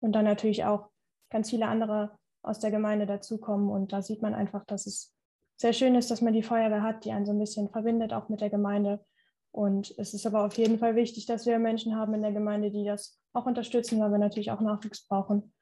Und 0.00 0.12
dann 0.12 0.24
natürlich 0.24 0.64
auch 0.64 0.88
ganz 1.30 1.50
viele 1.50 1.66
andere 1.66 2.18
aus 2.44 2.60
der 2.60 2.70
Gemeinde 2.70 3.06
dazukommen. 3.06 3.70
Und 3.70 3.92
da 3.92 4.02
sieht 4.02 4.22
man 4.22 4.34
einfach, 4.34 4.64
dass 4.66 4.86
es 4.86 5.14
sehr 5.56 5.72
schön 5.72 5.94
ist, 5.94 6.10
dass 6.10 6.20
man 6.20 6.32
die 6.32 6.42
Feuerwehr 6.42 6.82
hat, 6.82 7.04
die 7.04 7.12
einen 7.12 7.26
so 7.26 7.32
ein 7.32 7.38
bisschen 7.38 7.68
verbindet, 7.70 8.12
auch 8.12 8.28
mit 8.28 8.40
der 8.40 8.50
Gemeinde. 8.50 9.04
Und 9.50 9.94
es 9.98 10.14
ist 10.14 10.26
aber 10.26 10.44
auf 10.44 10.56
jeden 10.58 10.78
Fall 10.78 10.96
wichtig, 10.96 11.26
dass 11.26 11.46
wir 11.46 11.58
Menschen 11.58 11.96
haben 11.96 12.14
in 12.14 12.22
der 12.22 12.32
Gemeinde, 12.32 12.70
die 12.70 12.84
das 12.84 13.20
auch 13.32 13.46
unterstützen, 13.46 14.00
weil 14.00 14.10
wir 14.10 14.18
natürlich 14.18 14.50
auch 14.50 14.60
Nachwuchs 14.60 15.06
brauchen. 15.06 15.52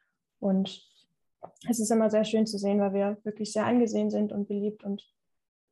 Und 0.41 0.83
es 1.69 1.79
ist 1.79 1.91
immer 1.91 2.11
sehr 2.11 2.25
schön 2.25 2.47
zu 2.47 2.59
sehen, 2.59 2.81
weil 2.81 2.95
wir 2.95 3.19
wirklich 3.23 3.53
sehr 3.53 3.67
angesehen 3.67 4.11
sind 4.11 4.33
und 4.33 4.49
beliebt. 4.49 4.83
Und 4.83 5.03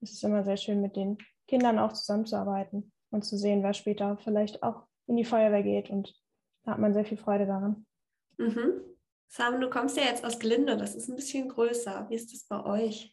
es 0.03 0.13
ist 0.13 0.23
immer 0.23 0.45
sehr 0.45 0.57
schön, 0.57 0.81
mit 0.81 0.97
den 0.97 1.19
Kindern 1.49 1.79
auch 1.79 1.93
zusammenzuarbeiten 1.93 2.93
und 3.11 3.25
zu 3.25 3.37
sehen, 3.37 3.63
wer 3.63 3.75
später 3.75 4.19
vielleicht 4.19 4.63
auch 4.63 4.85
in 5.07 5.17
die 5.17 5.25
Feuerwehr 5.25 5.63
geht. 5.63 5.91
Und 5.91 6.15
da 6.65 6.73
hat 6.73 6.79
man 6.79 6.93
sehr 6.93 7.05
viel 7.05 7.19
Freude 7.19 7.47
daran. 7.47 7.87
Mhm. 8.39 8.83
Sam, 9.33 9.61
du 9.61 9.71
kommst 9.71 9.97
ja 9.97 10.03
jetzt 10.03 10.25
aus 10.25 10.41
Glinde, 10.41 10.77
das 10.77 10.97
ist 10.97 11.09
ein 11.09 11.15
bisschen 11.15 11.49
größer. 11.49 12.07
Wie 12.09 12.17
ist 12.17 12.33
das 12.33 12.45
bei 12.49 12.65
euch? 12.65 13.13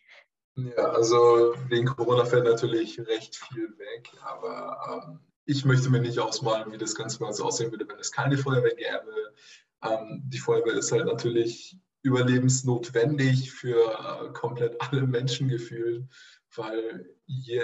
Ja, 0.56 0.90
also 0.90 1.54
wegen 1.68 1.86
Corona 1.86 2.26
fällt 2.26 2.46
natürlich 2.46 3.00
recht 3.00 3.36
viel 3.36 3.78
weg, 3.78 4.10
aber 4.24 5.06
ähm, 5.06 5.20
ich 5.46 5.64
möchte 5.64 5.92
mir 5.92 6.02
nicht 6.02 6.18
ausmalen, 6.18 6.72
wie 6.72 6.80
das 6.80 6.96
Ganze 6.96 7.22
mal 7.22 7.34
so 7.34 7.46
aussehen 7.46 7.70
würde, 7.70 7.88
wenn 7.88 8.00
es 8.00 8.12
keine 8.12 8.36
Feuerwehr 8.36 8.74
gäbe. 8.74 9.36
Ähm, 9.84 10.24
die 10.26 10.40
Feuerwehr 10.40 10.74
ist 10.74 10.92
halt 10.92 11.06
natürlich 11.06 11.78
überlebensnotwendig 12.02 13.52
für 13.52 13.78
äh, 13.78 14.34
komplett 14.34 14.82
alle 14.92 15.04
Menschen 15.04 15.48
gefühlt, 15.50 16.08
weil 16.56 17.16
je, 17.28 17.64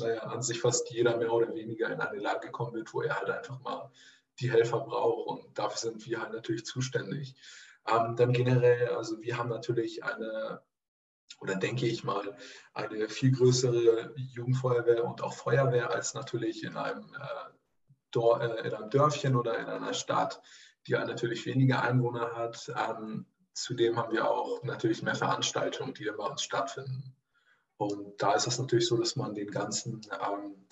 naja, 0.00 0.22
an 0.22 0.42
sich 0.42 0.60
fast 0.60 0.90
jeder 0.90 1.16
mehr 1.16 1.32
oder 1.32 1.54
weniger 1.54 1.92
in 1.92 2.00
eine 2.00 2.18
Lage 2.18 2.50
kommen 2.50 2.74
wird, 2.74 2.92
wo 2.92 3.02
er 3.02 3.20
halt 3.20 3.30
einfach 3.30 3.60
mal 3.60 3.88
die 4.40 4.50
Helfer 4.50 4.80
braucht 4.80 5.28
und 5.28 5.56
dafür 5.56 5.78
sind 5.78 6.04
wir 6.06 6.20
halt 6.20 6.32
natürlich 6.32 6.66
zuständig. 6.66 7.36
Ähm, 7.90 8.16
dann 8.16 8.32
generell, 8.32 8.88
also 8.88 9.20
wir 9.20 9.38
haben 9.38 9.48
natürlich 9.48 10.04
eine, 10.04 10.62
oder 11.40 11.56
denke 11.56 11.86
ich 11.86 12.04
mal, 12.04 12.36
eine 12.74 13.08
viel 13.08 13.32
größere 13.32 14.14
Jugendfeuerwehr 14.16 15.04
und 15.04 15.22
auch 15.22 15.34
Feuerwehr 15.34 15.90
als 15.90 16.14
natürlich 16.14 16.64
in 16.64 16.76
einem, 16.76 17.14
äh, 17.14 17.58
Dor 18.10 18.40
äh, 18.40 18.66
in 18.66 18.74
einem 18.74 18.90
Dörfchen 18.90 19.36
oder 19.36 19.58
in 19.58 19.66
einer 19.66 19.94
Stadt, 19.94 20.40
die 20.86 20.96
halt 20.96 21.08
natürlich 21.08 21.46
weniger 21.46 21.82
Einwohner 21.82 22.34
hat. 22.34 22.72
Ähm, 22.76 23.26
zudem 23.52 23.96
haben 23.96 24.12
wir 24.12 24.30
auch 24.30 24.62
natürlich 24.62 25.02
mehr 25.02 25.14
Veranstaltungen, 25.14 25.94
die 25.94 26.04
bei 26.04 26.24
uns 26.24 26.42
stattfinden. 26.42 27.14
Und 27.76 28.20
da 28.20 28.34
ist 28.34 28.46
es 28.46 28.58
natürlich 28.58 28.86
so, 28.88 28.96
dass 28.96 29.16
man 29.16 29.34
den 29.34 29.50
ganzen, 29.50 30.00
ähm, 30.20 30.66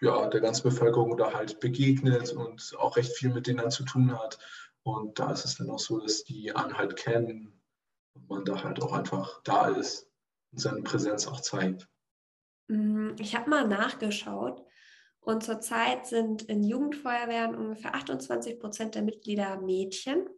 ja, 0.00 0.28
der 0.28 0.40
ganzen 0.40 0.64
Bevölkerung 0.64 1.16
da 1.16 1.32
halt 1.32 1.60
begegnet 1.60 2.32
und 2.32 2.74
auch 2.78 2.96
recht 2.96 3.16
viel 3.16 3.32
mit 3.32 3.46
denen 3.46 3.70
zu 3.70 3.84
tun 3.84 4.18
hat. 4.18 4.38
Und 4.86 5.18
da 5.18 5.32
ist 5.32 5.44
es 5.44 5.56
dann 5.56 5.68
auch 5.68 5.80
so, 5.80 5.98
dass 5.98 6.22
die 6.22 6.54
einen 6.54 6.78
halt 6.78 6.94
kennen 6.94 7.60
und 8.14 8.28
man 8.28 8.44
da 8.44 8.62
halt 8.62 8.80
auch 8.80 8.92
einfach 8.92 9.42
da 9.42 9.66
ist 9.66 10.08
und 10.52 10.60
seine 10.60 10.82
Präsenz 10.82 11.26
auch 11.26 11.40
zeigt. 11.40 11.88
Mm, 12.68 13.16
ich 13.18 13.34
habe 13.34 13.50
mal 13.50 13.66
nachgeschaut 13.66 14.64
und 15.18 15.42
zurzeit 15.42 16.06
sind 16.06 16.42
in 16.42 16.62
Jugendfeuerwehren 16.62 17.56
ungefähr 17.56 17.96
28 17.96 18.60
Prozent 18.60 18.94
der 18.94 19.02
Mitglieder 19.02 19.60
Mädchen 19.60 20.28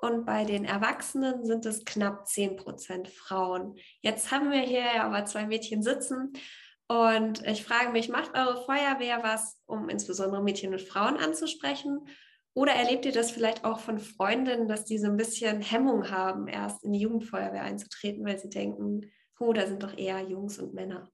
und 0.00 0.24
bei 0.24 0.46
den 0.46 0.64
Erwachsenen 0.64 1.44
sind 1.44 1.66
es 1.66 1.84
knapp 1.84 2.26
10 2.26 2.56
Prozent 2.56 3.10
Frauen. 3.10 3.76
Jetzt 4.00 4.32
haben 4.32 4.50
wir 4.50 4.62
hier 4.62 4.80
ja 4.80 5.04
aber 5.04 5.26
zwei 5.26 5.44
Mädchen 5.44 5.82
sitzen 5.82 6.32
und 6.88 7.46
ich 7.46 7.62
frage 7.62 7.90
mich, 7.90 8.08
macht 8.08 8.34
eure 8.34 8.64
Feuerwehr 8.64 9.22
was, 9.22 9.60
um 9.66 9.90
insbesondere 9.90 10.42
Mädchen 10.42 10.72
und 10.72 10.80
Frauen 10.80 11.18
anzusprechen? 11.18 12.08
Oder 12.54 12.72
erlebt 12.72 13.06
ihr 13.06 13.12
das 13.12 13.30
vielleicht 13.30 13.64
auch 13.64 13.80
von 13.80 13.98
Freundinnen, 13.98 14.68
dass 14.68 14.84
die 14.84 14.98
so 14.98 15.06
ein 15.06 15.16
bisschen 15.16 15.62
Hemmung 15.62 16.10
haben, 16.10 16.48
erst 16.48 16.84
in 16.84 16.92
die 16.92 17.00
Jugendfeuerwehr 17.00 17.62
einzutreten, 17.62 18.24
weil 18.26 18.38
sie 18.38 18.50
denken, 18.50 19.10
oh, 19.40 19.52
da 19.52 19.66
sind 19.66 19.82
doch 19.82 19.96
eher 19.96 20.20
Jungs 20.20 20.58
und 20.58 20.74
Männer? 20.74 21.10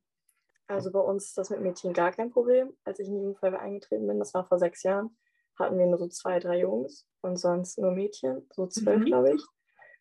Also 0.66 0.90
bei 0.90 1.00
uns 1.00 1.26
ist 1.26 1.38
das 1.38 1.50
mit 1.50 1.60
Mädchen 1.60 1.92
gar 1.92 2.12
kein 2.12 2.30
Problem. 2.30 2.76
Als 2.84 2.98
ich 2.98 3.06
in 3.06 3.14
die 3.14 3.20
Jugendfeuerwehr 3.20 3.60
eingetreten 3.60 4.06
bin, 4.06 4.18
das 4.18 4.34
war 4.34 4.46
vor 4.46 4.58
sechs 4.58 4.82
Jahren, 4.82 5.16
hatten 5.58 5.78
wir 5.78 5.86
nur 5.86 5.98
so 5.98 6.08
zwei, 6.08 6.40
drei 6.40 6.60
Jungs 6.60 7.06
und 7.22 7.36
sonst 7.36 7.78
nur 7.78 7.92
Mädchen, 7.92 8.46
so 8.52 8.66
zwölf, 8.66 9.00
mhm. 9.00 9.06
glaube 9.06 9.34
ich. 9.34 9.42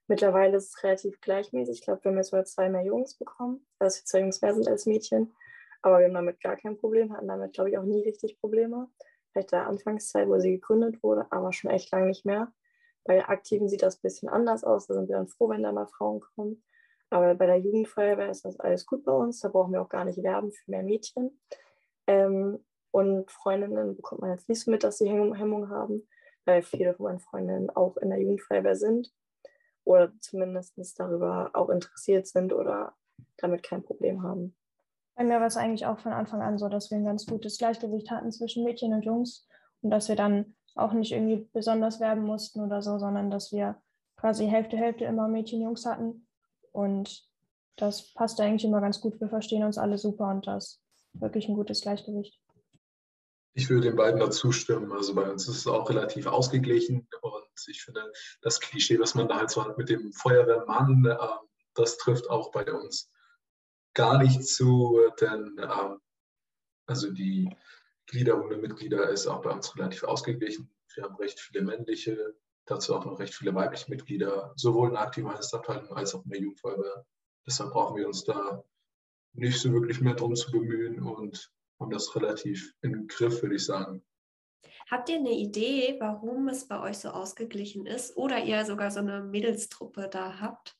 Mittlerweile 0.08 0.58
ist 0.58 0.76
es 0.76 0.84
relativ 0.84 1.22
gleichmäßig. 1.22 1.80
Ich 1.80 1.86
glaube, 1.86 2.04
wir 2.04 2.12
haben 2.12 2.18
jetzt 2.18 2.34
mal 2.34 2.46
zwei 2.46 2.70
mehr 2.70 2.84
Jungs 2.84 3.16
bekommen, 3.16 3.66
dass 3.78 4.00
wir 4.00 4.06
zwei 4.06 4.20
Jungs 4.22 4.42
mehr 4.42 4.54
sind 4.54 4.68
als 4.68 4.86
Mädchen. 4.86 5.36
Aber 5.82 6.00
wir 6.00 6.06
haben 6.06 6.14
damit 6.14 6.42
gar 6.42 6.58
kein 6.58 6.78
Problem, 6.78 7.14
hatten 7.14 7.28
damit, 7.28 7.54
glaube 7.54 7.70
ich, 7.70 7.78
auch 7.78 7.84
nie 7.84 8.02
richtig 8.02 8.40
Probleme 8.40 8.90
vielleicht 9.32 9.52
der 9.52 9.68
Anfangszeit, 9.68 10.28
wo 10.28 10.40
sie 10.40 10.52
gegründet 10.52 11.02
wurde, 11.04 11.26
aber 11.32 11.54
schon 11.54 11.72
echt 11.72 11.92
lange 11.92 12.08
nicht 12.08 12.26
mehr. 12.26 12.52
Bei 13.04 13.28
Aktiven 13.28 13.70
sieht 13.70 13.84
das 13.84 13.98
ein 13.98 14.02
bisschen 14.04 14.30
anders 14.30 14.64
aus. 14.64 14.88
Da 14.88 14.94
sind 14.94 15.08
wir 15.08 15.16
dann 15.16 15.28
froh, 15.28 15.50
wenn 15.50 15.64
da 15.64 15.72
mal 15.72 15.88
Frauen 15.88 16.20
kommen. 16.20 16.64
Aber 17.10 17.36
bei 17.36 17.46
der 17.46 17.58
Jugendfeuerwehr 17.58 18.30
ist 18.30 18.44
das 18.44 18.60
alles 18.60 18.86
gut 18.86 19.06
bei 19.06 19.14
uns. 19.14 19.40
Da 19.40 19.48
brauchen 19.48 19.72
wir 19.72 19.82
auch 19.82 19.90
gar 19.90 20.04
nicht 20.04 20.22
werben 20.22 20.52
für 20.52 20.70
mehr 20.70 20.84
Mädchen. 20.84 21.40
Ähm, 22.06 22.60
und 22.92 23.32
Freundinnen 23.32 23.96
bekommt 23.96 24.22
man 24.22 24.32
jetzt 24.32 24.50
nicht 24.50 24.62
so 24.62 24.72
mit, 24.72 24.84
dass 24.84 24.98
sie 24.98 25.10
Hemmung 25.10 25.70
haben, 25.70 26.08
weil 26.46 26.64
viele 26.64 26.96
von 26.96 27.06
meinen 27.06 27.20
Freundinnen 27.20 27.70
auch 27.70 27.96
in 27.98 28.10
der 28.10 28.20
Jugendfeuerwehr 28.20 28.76
sind 28.76 29.14
oder 29.84 30.12
zumindest 30.20 31.00
darüber 31.00 31.52
auch 31.54 31.70
interessiert 31.70 32.28
sind 32.28 32.52
oder 32.54 32.94
damit 33.38 33.64
kein 33.64 33.84
Problem 33.84 34.24
haben. 34.24 34.56
Bei 35.18 35.24
mir 35.24 35.40
war 35.40 35.48
es 35.48 35.58
eigentlich 35.58 35.88
auch 35.88 35.98
von 35.98 36.14
Anfang 36.14 36.44
an 36.44 36.60
so, 36.60 36.70
dass 36.70 36.92
wir 36.92 36.98
ein 37.00 37.04
ganz 37.04 37.26
gutes 37.26 37.58
Gleichgewicht 37.58 38.12
hatten 38.12 38.32
zwischen 38.32 38.64
Mädchen 38.64 38.94
und 38.94 39.04
Jungs 39.04 39.48
und 39.82 39.90
dass 39.90 40.10
wir 40.10 40.16
dann 40.16 40.56
auch 40.76 40.94
nicht 40.94 41.12
irgendwie 41.12 41.50
besonders 41.54 42.00
werben 42.00 42.24
mussten 42.24 42.62
oder 42.62 42.84
so, 42.84 43.00
sondern 43.00 43.32
dass 43.32 43.52
wir 43.52 43.82
quasi 44.16 44.48
Hälfte, 44.48 44.78
Hälfte 44.78 45.06
immer 45.06 45.28
Mädchen, 45.28 45.64
Jungs 45.64 45.88
hatten. 45.88 46.28
Und 46.72 47.28
das 47.78 48.14
passt 48.14 48.40
eigentlich 48.40 48.64
immer 48.64 48.80
ganz 48.80 49.02
gut. 49.02 49.20
Wir 49.20 49.28
verstehen 49.28 49.64
uns 49.64 49.80
alle 49.80 49.98
super 49.98 50.30
und 50.30 50.46
das 50.46 50.84
ist 51.14 51.22
wirklich 51.22 51.50
ein 51.50 51.56
gutes 51.56 51.82
Gleichgewicht. 51.82 52.40
Ich 53.56 53.72
würde 53.72 53.88
den 53.88 53.96
beiden 53.96 54.20
dazu 54.20 54.52
stimmen. 54.52 54.92
Also 54.92 55.16
bei 55.16 55.28
uns 55.32 55.48
ist 55.48 55.58
es 55.58 55.68
auch 55.68 55.90
relativ 55.90 56.28
ausgeglichen 56.28 57.08
und 57.22 57.68
ich 57.68 57.82
finde, 57.82 58.14
das 58.44 58.60
Klischee, 58.60 59.00
was 59.00 59.16
man 59.16 59.28
da 59.28 59.38
halt 59.38 59.50
so 59.50 59.66
hat 59.66 59.80
mit 59.80 59.90
dem 59.90 60.14
Feuerwehrmann, 60.14 61.06
äh, 61.06 61.18
das 61.74 61.98
trifft 61.98 62.30
auch 62.30 62.52
bei 62.52 62.72
uns. 62.72 63.12
Gar 63.98 64.22
nicht 64.22 64.48
zu, 64.48 65.00
denn 65.20 65.58
ähm, 65.58 66.00
also 66.86 67.12
die 67.12 67.50
Gliederung 68.06 68.48
Mitglieder 68.62 69.10
ist 69.10 69.26
auch 69.26 69.42
bei 69.42 69.50
uns 69.50 69.76
relativ 69.76 70.04
ausgeglichen. 70.04 70.70
Wir 70.94 71.04
haben 71.04 71.16
recht 71.16 71.40
viele 71.40 71.64
männliche, 71.64 72.36
dazu 72.66 72.96
auch 72.96 73.06
noch 73.06 73.20
recht 73.20 73.34
viele 73.34 73.56
weibliche 73.56 73.90
Mitglieder, 73.90 74.54
sowohl 74.56 74.90
in 74.90 74.94
der 74.94 75.02
aktiven 75.02 75.30
Einsatzabteilung 75.30 75.92
als 75.94 76.14
auch 76.14 76.24
in 76.26 76.30
der 76.30 76.42
Jugendfeuerwehr. 76.42 77.06
Deshalb 77.48 77.72
brauchen 77.72 77.98
wir 77.98 78.06
uns 78.06 78.24
da 78.24 78.64
nicht 79.34 79.60
so 79.60 79.74
wirklich 79.74 80.00
mehr 80.00 80.14
drum 80.14 80.36
zu 80.36 80.52
bemühen 80.52 81.02
und 81.02 81.52
haben 81.80 81.92
das 81.92 82.16
relativ 82.16 82.76
im 82.82 83.08
Griff, 83.08 83.42
würde 83.42 83.56
ich 83.56 83.66
sagen. 83.66 84.06
Habt 84.92 85.10
ihr 85.10 85.18
eine 85.18 85.32
Idee, 85.32 85.98
warum 86.00 86.50
es 86.50 86.68
bei 86.68 86.80
euch 86.80 87.00
so 87.00 87.10
ausgeglichen 87.10 87.88
ist 87.88 88.16
oder 88.16 88.44
ihr 88.44 88.64
sogar 88.64 88.92
so 88.92 89.00
eine 89.00 89.24
Mädelstruppe 89.24 90.08
da 90.08 90.40
habt? 90.40 90.77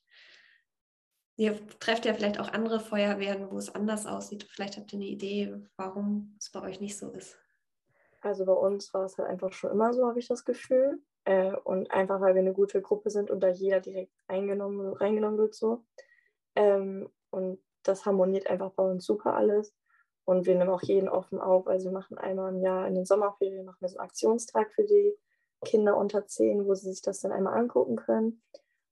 Ihr 1.38 1.56
trefft 1.78 2.04
ja 2.04 2.14
vielleicht 2.14 2.40
auch 2.40 2.52
andere 2.52 2.80
Feuerwehren, 2.80 3.48
wo 3.52 3.58
es 3.58 3.72
anders 3.72 4.06
aussieht. 4.06 4.48
Vielleicht 4.50 4.76
habt 4.76 4.92
ihr 4.92 4.98
eine 4.98 5.06
Idee, 5.06 5.54
warum 5.76 6.34
es 6.36 6.50
bei 6.50 6.60
euch 6.62 6.80
nicht 6.80 6.98
so 6.98 7.10
ist. 7.12 7.38
Also 8.20 8.44
bei 8.44 8.52
uns 8.52 8.92
war 8.92 9.04
es 9.04 9.16
halt 9.18 9.28
einfach 9.28 9.52
schon 9.52 9.70
immer 9.70 9.92
so, 9.92 10.08
habe 10.08 10.18
ich 10.18 10.26
das 10.26 10.44
Gefühl. 10.44 11.00
Äh, 11.24 11.52
und 11.52 11.92
einfach, 11.92 12.20
weil 12.20 12.34
wir 12.34 12.40
eine 12.40 12.52
gute 12.52 12.82
Gruppe 12.82 13.10
sind 13.10 13.30
und 13.30 13.38
da 13.38 13.50
jeder 13.50 13.78
direkt 13.78 14.12
eingenommen, 14.26 14.92
reingenommen 14.94 15.38
wird 15.38 15.54
so. 15.54 15.84
Ähm, 16.56 17.08
und 17.30 17.60
das 17.84 18.04
harmoniert 18.04 18.48
einfach 18.48 18.72
bei 18.72 18.82
uns 18.82 19.04
super 19.04 19.34
alles. 19.34 19.72
Und 20.24 20.44
wir 20.44 20.56
nehmen 20.56 20.70
auch 20.70 20.82
jeden 20.82 21.08
offen 21.08 21.40
auf. 21.40 21.68
Also 21.68 21.84
wir 21.90 21.92
machen 21.92 22.18
einmal 22.18 22.52
im 22.52 22.60
Jahr 22.60 22.88
in 22.88 22.96
den 22.96 23.06
Sommerferien 23.06 23.64
machen 23.64 23.78
wir 23.78 23.88
so 23.88 23.98
einen 23.98 24.08
Aktionstag 24.08 24.72
für 24.72 24.82
die 24.82 25.14
Kinder 25.64 25.96
unter 25.96 26.26
10, 26.26 26.66
wo 26.66 26.74
sie 26.74 26.90
sich 26.90 27.00
das 27.00 27.20
dann 27.20 27.30
einmal 27.30 27.56
angucken 27.56 27.94
können. 27.94 28.42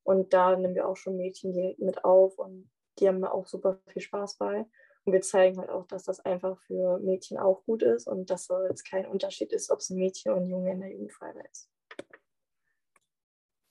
Und 0.06 0.32
da 0.32 0.56
nehmen 0.56 0.76
wir 0.76 0.88
auch 0.88 0.96
schon 0.96 1.16
Mädchen 1.16 1.52
direkt 1.52 1.80
mit 1.80 2.04
auf 2.04 2.38
und 2.38 2.70
die 3.00 3.08
haben 3.08 3.20
da 3.20 3.32
auch 3.32 3.48
super 3.48 3.80
viel 3.88 4.02
Spaß 4.02 4.36
bei. 4.38 4.64
Und 5.04 5.12
wir 5.12 5.20
zeigen 5.20 5.58
halt 5.58 5.68
auch, 5.68 5.84
dass 5.88 6.04
das 6.04 6.20
einfach 6.20 6.60
für 6.60 6.98
Mädchen 7.00 7.38
auch 7.38 7.64
gut 7.64 7.82
ist 7.82 8.06
und 8.06 8.30
dass 8.30 8.48
es 8.48 8.68
jetzt 8.68 8.88
kein 8.88 9.04
Unterschied 9.04 9.52
ist, 9.52 9.68
ob 9.68 9.80
es 9.80 9.90
ein 9.90 9.98
Mädchen 9.98 10.30
oder 10.30 10.42
ein 10.42 10.46
Junge 10.46 10.70
in 10.70 10.80
der 10.80 10.92
Jugendfreiheit 10.92 11.44
ist. 11.50 11.68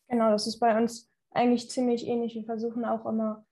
Genau, 0.09 0.29
das 0.29 0.45
ist 0.45 0.59
bei 0.59 0.77
uns 0.77 1.09
eigentlich 1.31 1.69
ziemlich 1.69 2.05
ähnlich. 2.05 2.35
Wir 2.35 2.43
versuchen 2.43 2.83
auch 2.83 3.05
immer, 3.05 3.45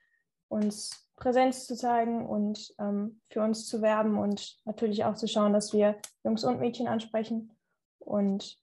uns 0.49 1.09
Präsenz 1.15 1.65
zu 1.65 1.77
zeigen 1.77 2.27
und 2.27 2.75
ähm, 2.79 3.21
für 3.29 3.41
uns 3.41 3.65
zu 3.65 3.81
werben 3.81 4.19
und 4.19 4.57
natürlich 4.65 5.05
auch 5.05 5.15
zu 5.15 5.29
schauen, 5.29 5.53
dass 5.53 5.71
wir 5.71 5.97
Jungs 6.25 6.43
und 6.43 6.59
Mädchen 6.59 6.89
ansprechen. 6.89 7.55
Und 7.99 8.61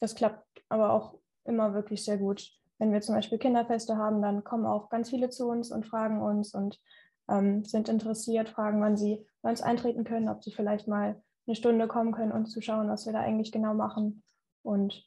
das 0.00 0.16
klappt 0.16 0.64
aber 0.68 0.90
auch 0.90 1.20
immer 1.44 1.74
wirklich 1.74 2.04
sehr 2.04 2.18
gut 2.18 2.56
wenn 2.78 2.92
wir 2.92 3.00
zum 3.00 3.14
Beispiel 3.14 3.38
Kinderfeste 3.38 3.96
haben, 3.96 4.22
dann 4.22 4.44
kommen 4.44 4.66
auch 4.66 4.88
ganz 4.88 5.10
viele 5.10 5.30
zu 5.30 5.48
uns 5.48 5.70
und 5.70 5.86
fragen 5.86 6.20
uns 6.20 6.54
und 6.54 6.80
ähm, 7.28 7.64
sind 7.64 7.88
interessiert, 7.88 8.48
fragen, 8.48 8.80
wann 8.80 8.96
sie 8.96 9.26
bei 9.42 9.50
uns 9.50 9.62
eintreten 9.62 10.04
können, 10.04 10.28
ob 10.28 10.44
sie 10.44 10.52
vielleicht 10.52 10.88
mal 10.88 11.20
eine 11.46 11.56
Stunde 11.56 11.88
kommen 11.88 12.12
können, 12.12 12.32
um 12.32 12.46
zu 12.46 12.60
schauen, 12.60 12.88
was 12.88 13.06
wir 13.06 13.12
da 13.12 13.20
eigentlich 13.20 13.52
genau 13.52 13.74
machen. 13.74 14.22
Und 14.62 15.04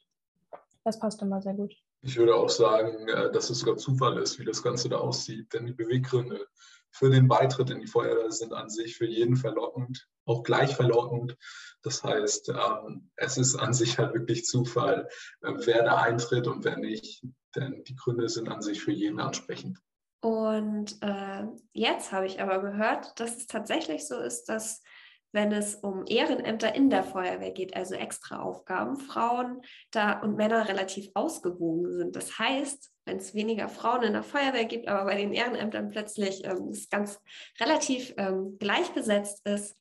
das 0.84 1.00
passt 1.00 1.22
immer 1.22 1.42
sehr 1.42 1.54
gut. 1.54 1.76
Ich 2.02 2.18
würde 2.18 2.36
auch 2.36 2.50
sagen, 2.50 3.08
äh, 3.10 3.32
dass 3.32 3.50
es 3.50 3.60
sogar 3.60 3.78
Zufall 3.78 4.18
ist, 4.18 4.40
wie 4.40 4.46
das 4.46 4.64
Ganze 4.64 4.90
da 4.90 4.98
aussieht, 4.98 5.54
denn 5.54 5.66
die 5.66 5.74
Beweggründe 5.74 6.48
für 6.92 7.10
den 7.10 7.28
Beitritt 7.28 7.70
in 7.70 7.82
die 7.82 7.88
Feuerwehr 7.88 8.32
sind 8.32 8.54
an 8.54 8.70
sich 8.70 8.98
für 8.98 9.06
jeden 9.06 9.36
verlockend, 9.36 10.08
auch 10.26 10.44
gleich 10.44 10.76
verlockend. 10.76 11.38
Das 11.84 12.04
heißt, 12.04 12.50
ähm, 12.50 13.12
es 13.16 13.38
ist 13.38 13.56
an 13.56 13.74
sich 13.74 14.00
halt 14.00 14.14
wirklich 14.14 14.46
Zufall, 14.46 15.08
äh, 15.42 15.54
wer 15.66 15.84
da 15.84 15.98
eintritt 15.98 16.48
und 16.48 16.64
wer 16.64 16.78
nicht 16.78 17.24
denn 17.56 17.84
die 17.84 17.96
Gründe 17.96 18.30
sind 18.30 18.50
an 18.50 18.62
sich 18.62 18.82
für 18.82 18.92
jeden 18.92 19.20
ansprechend. 19.20 19.80
Und 20.22 20.98
äh, 21.02 21.46
jetzt 21.72 22.12
habe 22.12 22.26
ich 22.26 22.42
aber 22.42 22.60
gehört, 22.60 23.20
dass 23.20 23.38
es 23.38 23.48
tatsächlich 23.48 24.06
so 24.08 24.20
ist, 24.20 24.46
dass 24.46 24.82
wenn 25.32 25.52
es 25.52 25.76
um 25.76 26.06
Ehrenämter 26.08 26.74
in 26.74 26.90
der 26.90 27.04
Feuerwehr 27.04 27.52
geht, 27.52 27.76
also 27.76 27.94
extra 27.94 28.42
Aufgaben, 28.42 28.98
Frauen 28.98 29.62
da 29.92 30.20
und 30.20 30.36
Männer 30.36 30.68
relativ 30.68 31.10
ausgewogen 31.14 31.92
sind. 31.92 32.16
Das 32.16 32.40
heißt, 32.40 32.92
wenn 33.06 33.18
es 33.18 33.36
weniger 33.36 33.70
Frauen 33.70 34.04
in 34.04 34.14
der 34.14 34.24
Feuerwehr 34.24 34.66
gibt, 34.66 34.88
aber 34.88 35.06
bei 35.06 35.16
den 35.16 35.32
Ehrenämtern 35.32 35.90
plötzlich 35.90 36.46
ähm, 36.46 36.70
es 36.70 36.90
ganz 36.90 37.20
relativ 37.60 38.14
ähm, 38.18 38.58
gleichbesetzt 38.60 39.46
ist, 39.48 39.78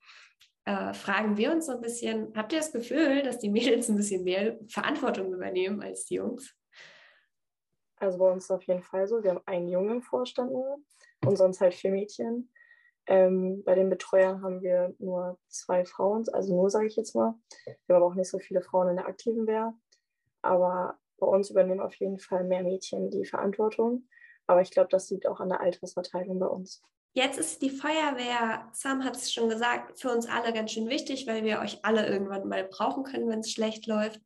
äh, 0.67 0.93
fragen 0.93 1.39
wir 1.39 1.53
uns 1.53 1.67
so 1.67 1.73
ein 1.73 1.81
bisschen, 1.81 2.29
habt 2.37 2.53
ihr 2.53 2.59
das 2.59 2.73
Gefühl, 2.73 3.23
dass 3.23 3.39
die 3.39 3.49
Mädels 3.49 3.89
ein 3.89 3.97
bisschen 3.97 4.25
mehr 4.25 4.59
Verantwortung 4.69 5.33
übernehmen 5.33 5.81
als 5.81 6.05
die 6.05 6.17
Jungs? 6.17 6.55
Also 8.01 8.19
bei 8.19 8.31
uns 8.31 8.45
ist 8.45 8.51
auf 8.51 8.63
jeden 8.65 8.83
Fall 8.83 9.07
so. 9.07 9.23
Wir 9.23 9.31
haben 9.31 9.43
einen 9.47 9.69
Jungen 9.69 9.97
im 9.97 10.03
Vorstand 10.03 10.53
nur 10.53 10.79
und 11.25 11.37
sonst 11.37 11.61
halt 11.61 11.75
vier 11.75 11.91
Mädchen. 11.91 12.51
Ähm, 13.07 13.63
bei 13.65 13.75
den 13.75 13.89
Betreuern 13.89 14.43
haben 14.43 14.63
wir 14.63 14.95
nur 14.99 15.39
zwei 15.49 15.85
Frauen, 15.85 16.27
also 16.33 16.55
nur 16.55 16.69
sage 16.69 16.87
ich 16.87 16.97
jetzt 16.97 17.15
mal. 17.15 17.35
Wir 17.65 17.95
haben 17.95 18.03
aber 18.03 18.07
auch 18.07 18.15
nicht 18.15 18.29
so 18.29 18.39
viele 18.39 18.61
Frauen 18.61 18.89
in 18.89 18.97
der 18.97 19.07
aktiven 19.07 19.47
Wehr. 19.47 19.75
Aber 20.43 20.99
bei 21.19 21.27
uns 21.27 21.51
übernehmen 21.51 21.81
auf 21.81 21.95
jeden 21.95 22.19
Fall 22.19 22.45
mehr 22.45 22.63
Mädchen 22.63 23.11
die 23.11 23.25
Verantwortung. 23.25 24.07
Aber 24.47 24.61
ich 24.61 24.71
glaube, 24.71 24.89
das 24.91 25.11
liegt 25.11 25.27
auch 25.27 25.41
an 25.41 25.49
der 25.49 25.61
Altersverteilung 25.61 26.39
bei 26.39 26.47
uns. 26.47 26.83
Jetzt 27.13 27.39
ist 27.39 27.63
die 27.63 27.71
Feuerwehr, 27.71 28.69
Sam 28.73 29.03
hat 29.05 29.17
es 29.17 29.33
schon 29.33 29.49
gesagt, 29.49 29.99
für 29.99 30.11
uns 30.11 30.29
alle 30.29 30.53
ganz 30.53 30.73
schön 30.73 30.89
wichtig, 30.89 31.27
weil 31.27 31.43
wir 31.43 31.61
euch 31.61 31.85
alle 31.85 32.07
irgendwann 32.07 32.47
mal 32.47 32.65
brauchen 32.65 33.03
können, 33.03 33.29
wenn 33.29 33.41
es 33.41 33.51
schlecht 33.51 33.87
läuft. 33.87 34.21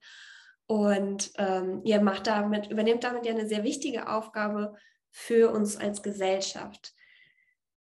Und 0.73 1.33
ähm, 1.37 1.83
ihr 1.85 2.01
macht 2.01 2.27
damit, 2.27 2.71
übernehmt 2.71 3.05
damit 3.05 3.27
ja 3.27 3.33
eine 3.33 3.47
sehr 3.47 3.63
wichtige 3.63 4.09
Aufgabe 4.09 4.75
für 5.11 5.53
uns 5.53 5.77
als 5.77 6.03
Gesellschaft. 6.03 6.95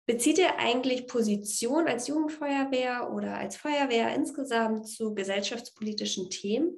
Bezieht 0.06 0.38
ihr 0.38 0.60
eigentlich 0.60 1.06
Position 1.06 1.90
als 1.90 2.08
Jugendfeuerwehr 2.08 3.12
oder 3.12 3.38
als 3.38 3.58
Feuerwehr 3.58 4.16
insgesamt 4.16 4.88
zu 4.88 5.14
gesellschaftspolitischen 5.14 6.30
Themen? 6.30 6.72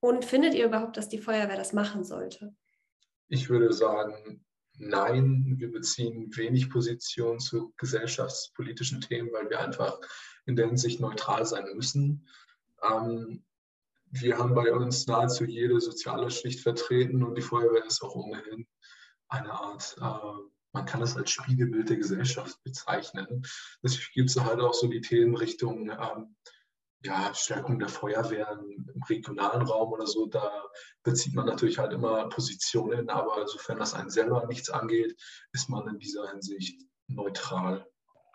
Und 0.00 0.24
findet 0.24 0.54
ihr 0.54 0.64
überhaupt, 0.64 0.96
dass 0.96 1.10
die 1.10 1.20
Feuerwehr 1.20 1.58
das 1.58 1.74
machen 1.74 2.04
sollte? 2.04 2.56
Ich 3.28 3.50
würde 3.50 3.70
sagen, 3.74 4.46
nein, 4.78 5.56
wir 5.58 5.70
beziehen 5.70 6.34
wenig 6.34 6.70
Position 6.70 7.38
zu 7.38 7.74
gesellschaftspolitischen 7.76 9.02
Themen, 9.02 9.30
weil 9.30 9.50
wir 9.50 9.60
einfach 9.60 10.00
in 10.46 10.56
der 10.56 10.68
Hinsicht 10.68 11.00
neutral 11.00 11.44
sein 11.44 11.66
müssen. 11.74 12.26
Ähm, 12.82 13.44
wir 14.20 14.38
haben 14.38 14.54
bei 14.54 14.72
uns 14.72 15.06
nahezu 15.06 15.44
jede 15.44 15.80
soziale 15.80 16.30
Schicht 16.30 16.60
vertreten 16.60 17.24
und 17.24 17.36
die 17.36 17.42
Feuerwehr 17.42 17.84
ist 17.84 18.02
auch 18.02 18.14
ohnehin 18.14 18.66
eine 19.28 19.52
Art, 19.52 19.96
äh, 20.00 20.48
man 20.72 20.86
kann 20.86 21.02
es 21.02 21.16
als 21.16 21.30
Spiegelbild 21.30 21.88
der 21.88 21.96
Gesellschaft 21.96 22.62
bezeichnen. 22.64 23.42
Deswegen 23.82 24.10
gibt 24.12 24.30
es 24.30 24.40
halt 24.40 24.60
auch 24.60 24.74
so 24.74 24.88
die 24.88 25.00
Themen 25.00 25.36
Richtung 25.36 25.90
ähm, 25.90 26.36
ja, 27.04 27.34
Stärkung 27.34 27.78
der 27.78 27.88
Feuerwehren 27.88 28.86
im 28.92 29.02
regionalen 29.02 29.62
Raum 29.62 29.92
oder 29.92 30.06
so. 30.06 30.26
Da 30.26 30.64
bezieht 31.02 31.34
man 31.34 31.46
natürlich 31.46 31.78
halt 31.78 31.92
immer 31.92 32.28
Positionen, 32.28 33.10
aber 33.10 33.46
sofern 33.46 33.78
das 33.78 33.94
einen 33.94 34.10
selber 34.10 34.46
nichts 34.46 34.70
angeht, 34.70 35.14
ist 35.52 35.68
man 35.68 35.86
in 35.88 35.98
dieser 35.98 36.28
Hinsicht 36.30 36.82
neutral. 37.08 37.86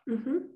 Mhm. 0.06 0.50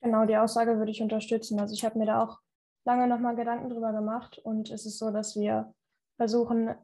Genau, 0.00 0.24
die 0.26 0.36
Aussage 0.36 0.78
würde 0.78 0.90
ich 0.90 1.02
unterstützen. 1.02 1.60
Also 1.60 1.74
ich 1.74 1.84
habe 1.84 1.98
mir 1.98 2.06
da 2.06 2.22
auch 2.22 2.38
lange 2.86 3.08
nochmal 3.08 3.36
Gedanken 3.36 3.68
drüber 3.68 3.92
gemacht 3.92 4.38
und 4.38 4.70
es 4.70 4.86
ist 4.86 4.98
so, 4.98 5.10
dass 5.10 5.36
wir 5.36 5.74
versuchen, 6.16 6.74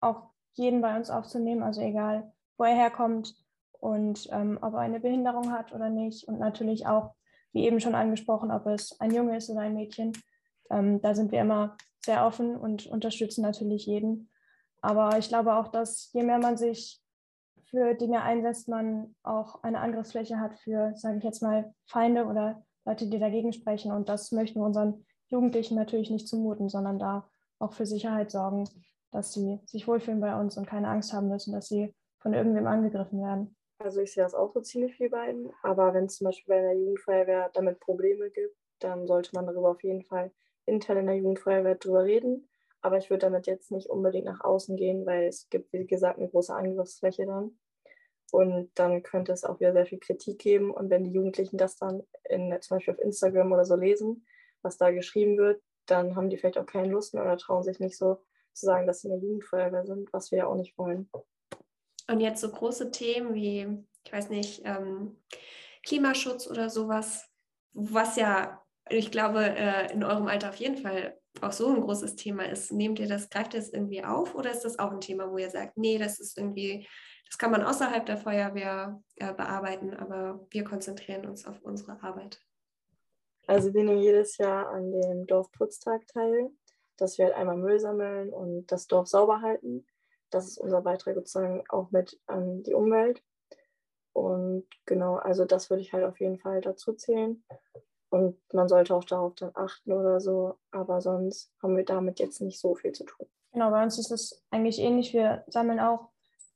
auch 0.00 0.30
jeden 0.52 0.82
bei 0.82 0.96
uns 0.96 1.10
aufzunehmen, 1.10 1.62
also 1.62 1.80
egal, 1.80 2.32
wo 2.56 2.64
er 2.64 2.74
herkommt 2.74 3.34
und 3.72 4.28
ähm, 4.30 4.58
ob 4.60 4.74
er 4.74 4.80
eine 4.80 5.00
Behinderung 5.00 5.52
hat 5.52 5.72
oder 5.72 5.88
nicht 5.88 6.28
und 6.28 6.38
natürlich 6.38 6.86
auch, 6.86 7.14
wie 7.52 7.64
eben 7.64 7.80
schon 7.80 7.94
angesprochen, 7.94 8.50
ob 8.50 8.66
es 8.66 9.00
ein 9.00 9.12
Junge 9.12 9.36
ist 9.38 9.48
oder 9.48 9.60
ein 9.60 9.74
Mädchen. 9.74 10.12
Ähm, 10.70 11.00
da 11.00 11.14
sind 11.14 11.32
wir 11.32 11.40
immer 11.40 11.76
sehr 12.04 12.26
offen 12.26 12.54
und 12.54 12.86
unterstützen 12.86 13.42
natürlich 13.42 13.86
jeden. 13.86 14.30
Aber 14.82 15.18
ich 15.18 15.28
glaube 15.28 15.54
auch, 15.54 15.68
dass 15.68 16.10
je 16.12 16.22
mehr 16.22 16.38
man 16.38 16.58
sich 16.58 17.02
für 17.64 17.94
Dinge 17.94 18.22
einsetzt, 18.22 18.68
man 18.68 19.14
auch 19.22 19.62
eine 19.62 19.80
Angriffsfläche 19.80 20.38
hat 20.38 20.58
für, 20.58 20.92
sage 20.94 21.18
ich 21.18 21.24
jetzt 21.24 21.42
mal, 21.42 21.74
Feinde 21.86 22.26
oder 22.26 22.62
Leute, 22.84 23.08
die 23.08 23.18
dagegen 23.18 23.52
sprechen. 23.52 23.92
Und 23.92 24.08
das 24.08 24.30
möchten 24.32 24.60
wir 24.60 24.66
unseren 24.66 25.05
Jugendlichen 25.28 25.76
natürlich 25.76 26.10
nicht 26.10 26.28
zumuten, 26.28 26.68
sondern 26.68 26.98
da 26.98 27.28
auch 27.58 27.72
für 27.72 27.86
Sicherheit 27.86 28.30
sorgen, 28.30 28.68
dass 29.10 29.32
sie 29.32 29.60
sich 29.66 29.88
wohlfühlen 29.88 30.20
bei 30.20 30.38
uns 30.38 30.56
und 30.56 30.66
keine 30.66 30.88
Angst 30.88 31.12
haben 31.12 31.28
müssen, 31.28 31.52
dass 31.52 31.68
sie 31.68 31.94
von 32.18 32.34
irgendwem 32.34 32.66
angegriffen 32.66 33.22
werden. 33.22 33.56
Also 33.78 34.00
ich 34.00 34.12
sehe 34.12 34.22
das 34.22 34.34
auch 34.34 34.52
so 34.52 34.60
ziemlich 34.60 34.98
wie 35.00 35.08
beiden, 35.08 35.50
aber 35.62 35.92
wenn 35.94 36.06
es 36.06 36.16
zum 36.16 36.26
Beispiel 36.26 36.54
bei 36.54 36.60
der 36.60 36.74
Jugendfeuerwehr 36.74 37.50
damit 37.52 37.80
Probleme 37.80 38.30
gibt, 38.30 38.56
dann 38.78 39.06
sollte 39.06 39.30
man 39.34 39.46
darüber 39.46 39.70
auf 39.70 39.82
jeden 39.82 40.02
Fall 40.02 40.32
intern 40.64 40.98
in 40.98 41.06
der 41.06 41.16
Jugendfeuerwehr 41.16 41.76
drüber 41.76 42.04
reden. 42.04 42.48
Aber 42.82 42.98
ich 42.98 43.10
würde 43.10 43.26
damit 43.26 43.46
jetzt 43.46 43.70
nicht 43.70 43.88
unbedingt 43.88 44.26
nach 44.26 44.40
außen 44.42 44.76
gehen, 44.76 45.06
weil 45.06 45.24
es 45.26 45.48
gibt, 45.48 45.72
wie 45.72 45.86
gesagt, 45.86 46.18
eine 46.18 46.28
große 46.28 46.54
Angriffsfläche 46.54 47.26
dann. 47.26 47.58
Und 48.32 48.70
dann 48.74 49.02
könnte 49.02 49.32
es 49.32 49.44
auch 49.44 49.60
wieder 49.60 49.72
sehr 49.72 49.86
viel 49.86 49.98
Kritik 49.98 50.38
geben. 50.38 50.70
Und 50.70 50.90
wenn 50.90 51.04
die 51.04 51.12
Jugendlichen 51.12 51.56
das 51.56 51.76
dann 51.76 52.02
in, 52.28 52.56
zum 52.60 52.76
Beispiel 52.76 52.94
auf 52.94 53.00
Instagram 53.00 53.52
oder 53.52 53.64
so 53.64 53.76
lesen, 53.76 54.26
was 54.66 54.76
da 54.76 54.90
geschrieben 54.90 55.38
wird, 55.38 55.62
dann 55.86 56.16
haben 56.16 56.28
die 56.28 56.36
vielleicht 56.36 56.58
auch 56.58 56.66
keine 56.66 56.88
Lust 56.88 57.14
mehr 57.14 57.22
oder 57.22 57.38
trauen 57.38 57.62
sich 57.62 57.80
nicht 57.80 57.96
so 57.96 58.20
zu 58.52 58.66
sagen, 58.66 58.86
dass 58.86 59.00
sie 59.00 59.08
in 59.08 59.14
der 59.14 59.22
Jugendfeuerwehr 59.22 59.86
sind, 59.86 60.12
was 60.12 60.30
wir 60.30 60.38
ja 60.38 60.46
auch 60.46 60.56
nicht 60.56 60.76
wollen. 60.76 61.08
Und 62.08 62.20
jetzt 62.20 62.40
so 62.40 62.50
große 62.50 62.90
Themen 62.90 63.34
wie 63.34 63.86
ich 64.06 64.12
weiß 64.12 64.30
nicht, 64.30 64.62
ähm, 64.64 65.16
Klimaschutz 65.84 66.46
oder 66.46 66.70
sowas, 66.70 67.28
was 67.72 68.16
ja, 68.16 68.62
ich 68.88 69.10
glaube, 69.10 69.44
äh, 69.44 69.92
in 69.92 70.04
eurem 70.04 70.28
Alter 70.28 70.50
auf 70.50 70.56
jeden 70.56 70.76
Fall 70.76 71.18
auch 71.40 71.52
so 71.52 71.68
ein 71.68 71.80
großes 71.80 72.16
Thema 72.16 72.44
ist. 72.44 72.72
Nehmt 72.72 72.98
ihr 72.98 73.08
das, 73.08 73.28
greift 73.28 73.54
ihr 73.54 73.60
das 73.60 73.70
irgendwie 73.70 74.04
auf 74.04 74.34
oder 74.34 74.50
ist 74.50 74.64
das 74.64 74.78
auch 74.78 74.92
ein 74.92 75.00
Thema, 75.00 75.30
wo 75.30 75.38
ihr 75.38 75.50
sagt, 75.50 75.76
nee, 75.76 75.98
das 75.98 76.20
ist 76.20 76.38
irgendwie, 76.38 76.86
das 77.28 77.36
kann 77.36 77.50
man 77.50 77.62
außerhalb 77.62 78.06
der 78.06 78.16
Feuerwehr 78.16 79.02
äh, 79.16 79.34
bearbeiten, 79.34 79.92
aber 79.94 80.46
wir 80.50 80.64
konzentrieren 80.64 81.26
uns 81.26 81.44
auf 81.46 81.60
unsere 81.62 82.00
Arbeit? 82.02 82.40
Also 83.46 83.72
wir 83.72 83.84
nehmen 83.84 84.00
jedes 84.00 84.38
Jahr 84.38 84.68
an 84.68 84.90
dem 84.90 85.26
Dorfputztag 85.26 86.06
teil, 86.08 86.50
dass 86.96 87.18
wir 87.18 87.26
halt 87.26 87.36
einmal 87.36 87.56
Müll 87.56 87.78
sammeln 87.78 88.32
und 88.32 88.66
das 88.72 88.86
Dorf 88.86 89.06
sauber 89.06 89.40
halten. 89.40 89.86
Das 90.30 90.46
ist 90.46 90.58
unser 90.58 90.82
Beitrag 90.82 91.14
sozusagen 91.14 91.62
auch 91.68 91.90
mit 91.90 92.20
an 92.26 92.62
die 92.64 92.74
Umwelt. 92.74 93.22
Und 94.12 94.66
genau, 94.86 95.16
also 95.16 95.44
das 95.44 95.70
würde 95.70 95.82
ich 95.82 95.92
halt 95.92 96.04
auf 96.04 96.18
jeden 96.20 96.38
Fall 96.38 96.60
dazu 96.60 96.94
zählen. 96.94 97.44
Und 98.08 98.38
man 98.52 98.68
sollte 98.68 98.94
auch 98.94 99.04
darauf 99.04 99.34
dann 99.34 99.50
achten 99.54 99.92
oder 99.92 100.20
so. 100.20 100.54
Aber 100.70 101.00
sonst 101.00 101.52
haben 101.62 101.76
wir 101.76 101.84
damit 101.84 102.18
jetzt 102.18 102.40
nicht 102.40 102.58
so 102.58 102.74
viel 102.74 102.92
zu 102.92 103.04
tun. 103.04 103.26
Genau, 103.52 103.70
bei 103.70 103.82
uns 103.82 103.98
ist 103.98 104.10
es 104.10 104.42
eigentlich 104.50 104.78
ähnlich. 104.78 105.12
Wir 105.12 105.44
sammeln 105.48 105.80
auch 105.80 106.08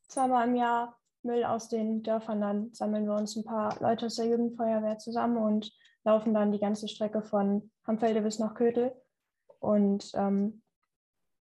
zweimal 0.09 0.49
im 0.49 0.57
Jahr 0.57 0.99
Müll 1.23 1.45
aus 1.45 1.69
den 1.69 2.03
Dörfern. 2.03 2.41
Dann 2.41 2.73
sammeln 2.73 3.07
wir 3.07 3.15
uns 3.15 3.37
ein 3.37 3.45
paar 3.45 3.79
Leute 3.81 4.07
aus 4.07 4.17
der 4.17 4.27
Jugendfeuerwehr 4.27 4.99
zusammen 4.99 5.37
und 5.37 5.73
laufen 6.05 6.35
dann 6.35 6.53
die 6.53 6.59
ganze 6.59 6.89
Strecke 6.89 7.23
von 7.23 7.71
Hamfelde 7.87 8.23
bis 8.23 8.39
nach 8.39 8.55
Kötel. 8.55 8.93
Und 9.59 10.11
ähm, 10.15 10.63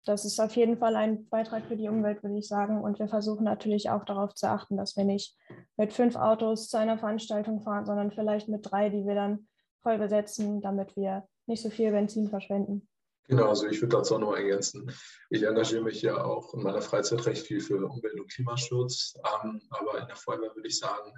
das 0.06 0.26
ist 0.26 0.39
auf 0.39 0.56
jeden 0.56 0.78
Fall 0.78 0.95
ein 0.95 1.28
Beitrag 1.30 1.65
für 1.65 1.76
die 1.76 1.89
Umwelt, 1.89 2.24
würde 2.24 2.38
ich 2.38 2.48
sagen. 2.48 2.82
Und 2.82 3.00
wir 3.00 3.08
versuchen 3.08 3.43
natürlich 3.43 3.89
auch 3.89 4.06
darauf 4.06 4.34
zu 4.34 4.50
achten, 4.50 4.78
dass 4.78 4.95
wir 4.98 5.04
nicht 5.04 5.38
mit 5.78 5.93
fünf 5.93 6.15
Autos 6.15 6.69
zu 6.69 6.78
einer 6.78 6.98
Veranstaltung 6.98 7.62
fahren, 7.62 7.86
sondern 7.86 8.12
vielleicht 8.12 8.48
mit 8.48 8.69
drei, 8.69 8.89
die 8.89 9.06
wir 9.06 9.15
dann 9.15 9.48
voll 9.82 9.98
besetzen, 9.98 10.62
damit 10.62 10.95
wir 10.95 11.28
nicht 11.45 11.62
so 11.62 11.69
viel 11.69 11.91
Benzin 11.91 12.30
verschwenden. 12.30 12.88
Genau, 13.28 13.50
also 13.50 13.67
ich 13.67 13.80
würde 13.80 13.98
dazu 13.98 14.15
auch 14.15 14.19
noch 14.19 14.36
ergänzen. 14.36 14.91
Ich 15.30 15.43
engagiere 15.43 15.84
mich 15.84 16.02
ja 16.02 16.24
auch 16.24 16.56
in 16.56 16.63
meiner 16.63 16.82
Freizeit 16.82 17.24
recht 17.28 17.45
viel 17.45 17.62
für 17.62 17.76
Umwelt- 17.76 18.19
und 18.19 18.32
Klimaschutz. 18.32 19.13
Ähm, 19.43 19.62
aber 19.69 20.00
in 20.02 20.08
der 20.08 20.15
Feuerwehr 20.15 20.56
würde 20.56 20.67
ich 20.67 20.80
sagen, 20.80 21.13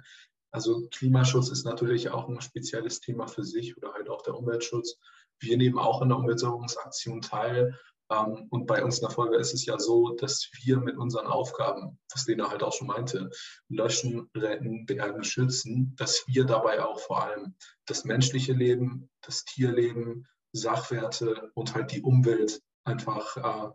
also 0.52 0.86
Klimaschutz 0.90 1.48
ist 1.48 1.64
natürlich 1.64 2.10
auch 2.10 2.28
ein 2.28 2.40
spezielles 2.40 3.00
Thema 3.00 3.26
für 3.26 3.42
sich 3.42 3.76
oder 3.76 3.94
halt 3.94 4.08
auch 4.10 4.22
der 4.22 4.36
Umweltschutz. 4.36 4.98
Wir 5.40 5.56
nehmen 5.56 5.78
auch 5.78 6.02
an 6.02 6.10
der 6.10 6.18
Umweltsauberungsaktion 6.18 7.22
teil. 7.22 7.78
Ähm, 8.10 8.46
und 8.50 8.66
bei 8.66 8.84
uns 8.84 8.98
in 8.98 9.06
der 9.06 9.10
Feuerwehr 9.10 9.40
ist 9.40 9.54
es 9.54 9.64
ja 9.64 9.78
so, 9.78 10.10
dass 10.10 10.50
wir 10.62 10.78
mit 10.78 10.98
unseren 10.98 11.26
Aufgaben, 11.26 11.98
was 12.12 12.26
Lena 12.26 12.50
halt 12.50 12.62
auch 12.62 12.74
schon 12.74 12.88
meinte, 12.88 13.30
löschen, 13.68 14.28
retten, 14.36 14.84
bergen, 14.84 15.24
schützen, 15.24 15.96
dass 15.96 16.24
wir 16.26 16.44
dabei 16.44 16.84
auch 16.84 17.00
vor 17.00 17.24
allem 17.24 17.54
das 17.86 18.04
menschliche 18.04 18.52
Leben, 18.52 19.10
das 19.22 19.44
Tierleben, 19.44 20.28
Sachwerte 20.52 21.50
und 21.54 21.74
halt 21.74 21.92
die 21.92 22.02
Umwelt 22.02 22.60
einfach 22.84 23.36
äh, 23.38 23.72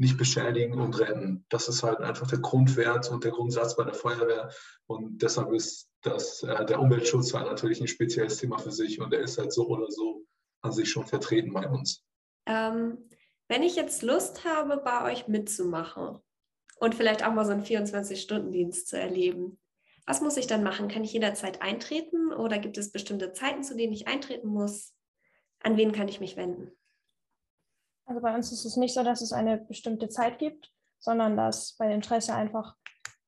nicht 0.00 0.16
beschädigen 0.16 0.80
und 0.80 0.98
retten. 0.98 1.44
Das 1.50 1.68
ist 1.68 1.82
halt 1.82 2.00
einfach 2.00 2.26
der 2.26 2.38
Grundwert 2.38 3.10
und 3.10 3.22
der 3.22 3.32
Grundsatz 3.32 3.76
bei 3.76 3.84
der 3.84 3.92
Feuerwehr. 3.92 4.50
Und 4.86 5.20
deshalb 5.20 5.52
ist 5.52 5.90
das, 6.00 6.42
äh, 6.42 6.64
der 6.64 6.80
Umweltschutz 6.80 7.34
halt 7.34 7.46
natürlich 7.46 7.80
ein 7.80 7.86
spezielles 7.86 8.38
Thema 8.38 8.58
für 8.58 8.72
sich 8.72 8.98
und 8.98 9.12
er 9.12 9.20
ist 9.20 9.36
halt 9.36 9.52
so 9.52 9.68
oder 9.68 9.90
so 9.90 10.24
an 10.62 10.72
sich 10.72 10.90
schon 10.90 11.06
vertreten 11.06 11.52
bei 11.52 11.68
uns. 11.68 12.02
Ähm, 12.46 12.96
wenn 13.48 13.62
ich 13.62 13.76
jetzt 13.76 14.02
Lust 14.02 14.44
habe, 14.46 14.78
bei 14.78 15.12
euch 15.12 15.28
mitzumachen 15.28 16.18
und 16.76 16.94
vielleicht 16.94 17.24
auch 17.24 17.34
mal 17.34 17.44
so 17.44 17.52
einen 17.52 17.64
24-Stunden-Dienst 17.64 18.88
zu 18.88 18.98
erleben, 18.98 19.58
was 20.06 20.22
muss 20.22 20.38
ich 20.38 20.46
dann 20.46 20.62
machen? 20.62 20.88
Kann 20.88 21.04
ich 21.04 21.12
jederzeit 21.12 21.60
eintreten 21.60 22.32
oder 22.32 22.58
gibt 22.58 22.78
es 22.78 22.90
bestimmte 22.90 23.32
Zeiten, 23.32 23.62
zu 23.62 23.76
denen 23.76 23.92
ich 23.92 24.08
eintreten 24.08 24.48
muss? 24.48 24.94
An 25.62 25.76
wen 25.76 25.92
kann 25.92 26.08
ich 26.08 26.20
mich 26.20 26.38
wenden? 26.38 26.72
Also 28.10 28.22
bei 28.22 28.34
uns 28.34 28.50
ist 28.50 28.64
es 28.64 28.76
nicht 28.76 28.92
so, 28.92 29.04
dass 29.04 29.20
es 29.20 29.32
eine 29.32 29.56
bestimmte 29.56 30.08
Zeit 30.08 30.40
gibt, 30.40 30.72
sondern 30.98 31.36
dass 31.36 31.76
bei 31.78 31.94
Interesse 31.94 32.34
einfach 32.34 32.74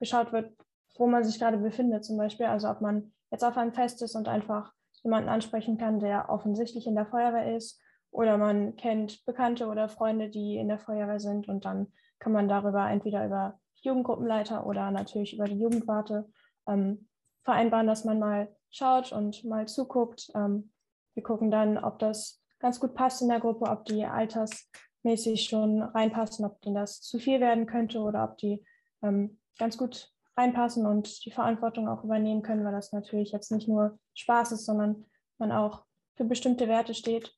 geschaut 0.00 0.32
wird, 0.32 0.56
wo 0.96 1.06
man 1.06 1.22
sich 1.22 1.38
gerade 1.38 1.56
befindet 1.56 2.04
zum 2.04 2.16
Beispiel. 2.16 2.46
Also 2.46 2.68
ob 2.68 2.80
man 2.80 3.12
jetzt 3.30 3.44
auf 3.44 3.56
einem 3.56 3.72
Fest 3.72 4.02
ist 4.02 4.16
und 4.16 4.26
einfach 4.26 4.72
jemanden 5.04 5.28
ansprechen 5.28 5.78
kann, 5.78 6.00
der 6.00 6.30
offensichtlich 6.30 6.88
in 6.88 6.96
der 6.96 7.06
Feuerwehr 7.06 7.54
ist 7.54 7.80
oder 8.10 8.36
man 8.38 8.74
kennt 8.74 9.24
Bekannte 9.24 9.68
oder 9.68 9.88
Freunde, 9.88 10.28
die 10.30 10.56
in 10.56 10.66
der 10.66 10.80
Feuerwehr 10.80 11.20
sind 11.20 11.46
und 11.46 11.64
dann 11.64 11.92
kann 12.18 12.32
man 12.32 12.48
darüber 12.48 12.90
entweder 12.90 13.24
über 13.24 13.60
Jugendgruppenleiter 13.82 14.66
oder 14.66 14.90
natürlich 14.90 15.34
über 15.34 15.44
die 15.44 15.60
Jugendwarte 15.60 16.28
ähm, 16.66 17.06
vereinbaren, 17.44 17.86
dass 17.86 18.04
man 18.04 18.18
mal 18.18 18.52
schaut 18.68 19.12
und 19.12 19.44
mal 19.44 19.68
zuguckt. 19.68 20.32
Ähm, 20.34 20.72
wir 21.14 21.22
gucken 21.22 21.52
dann, 21.52 21.78
ob 21.78 22.00
das 22.00 22.41
ganz 22.62 22.78
gut 22.80 22.94
passt 22.94 23.20
in 23.20 23.28
der 23.28 23.40
Gruppe, 23.40 23.68
ob 23.68 23.84
die 23.84 24.06
altersmäßig 24.06 25.44
schon 25.44 25.82
reinpassen, 25.82 26.46
ob 26.46 26.60
denen 26.62 26.76
das 26.76 27.02
zu 27.02 27.18
viel 27.18 27.40
werden 27.40 27.66
könnte 27.66 27.98
oder 27.98 28.24
ob 28.24 28.38
die 28.38 28.64
ähm, 29.02 29.40
ganz 29.58 29.76
gut 29.76 30.10
reinpassen 30.36 30.86
und 30.86 31.26
die 31.26 31.32
Verantwortung 31.32 31.88
auch 31.88 32.04
übernehmen 32.04 32.42
können, 32.42 32.64
weil 32.64 32.72
das 32.72 32.92
natürlich 32.92 33.32
jetzt 33.32 33.50
nicht 33.50 33.68
nur 33.68 33.98
Spaß 34.14 34.52
ist, 34.52 34.64
sondern 34.64 35.04
man 35.38 35.52
auch 35.52 35.84
für 36.16 36.24
bestimmte 36.24 36.68
Werte 36.68 36.94
steht. 36.94 37.34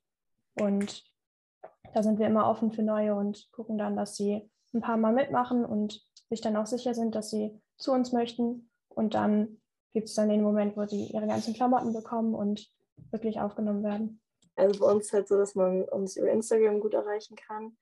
Und 0.61 1.03
da 1.95 2.03
sind 2.03 2.19
wir 2.19 2.27
immer 2.27 2.49
offen 2.49 2.71
für 2.71 2.83
neue 2.83 3.15
und 3.15 3.49
gucken 3.51 3.79
dann, 3.79 3.97
dass 3.97 4.17
sie 4.17 4.49
ein 4.75 4.83
paar 4.83 4.99
Mal 4.99 5.13
mitmachen 5.13 5.65
und 5.65 6.03
sich 6.29 6.41
dann 6.41 6.57
auch 6.57 6.67
sicher 6.67 6.95
sind, 6.95 7.15
dass 7.15 7.31
sie 7.31 7.61
zu 7.79 7.93
uns 7.93 8.13
möchten. 8.13 8.71
Und 8.89 9.15
dann 9.15 9.61
gibt 9.93 10.09
es 10.09 10.15
dann 10.15 10.29
den 10.29 10.43
Moment, 10.43 10.77
wo 10.77 10.87
sie 10.87 11.07
ihre 11.07 11.27
ganzen 11.27 11.55
Klamotten 11.55 11.93
bekommen 11.93 12.35
und 12.35 12.69
wirklich 13.11 13.41
aufgenommen 13.41 13.83
werden. 13.83 14.21
Also 14.57 14.81
bei 14.81 14.93
uns 14.93 15.07
ist 15.07 15.13
halt 15.13 15.29
so, 15.29 15.37
dass 15.37 15.55
man 15.55 15.83
uns 15.85 16.17
über 16.17 16.31
Instagram 16.31 16.81
gut 16.81 16.95
erreichen 16.95 17.37
kann. 17.37 17.77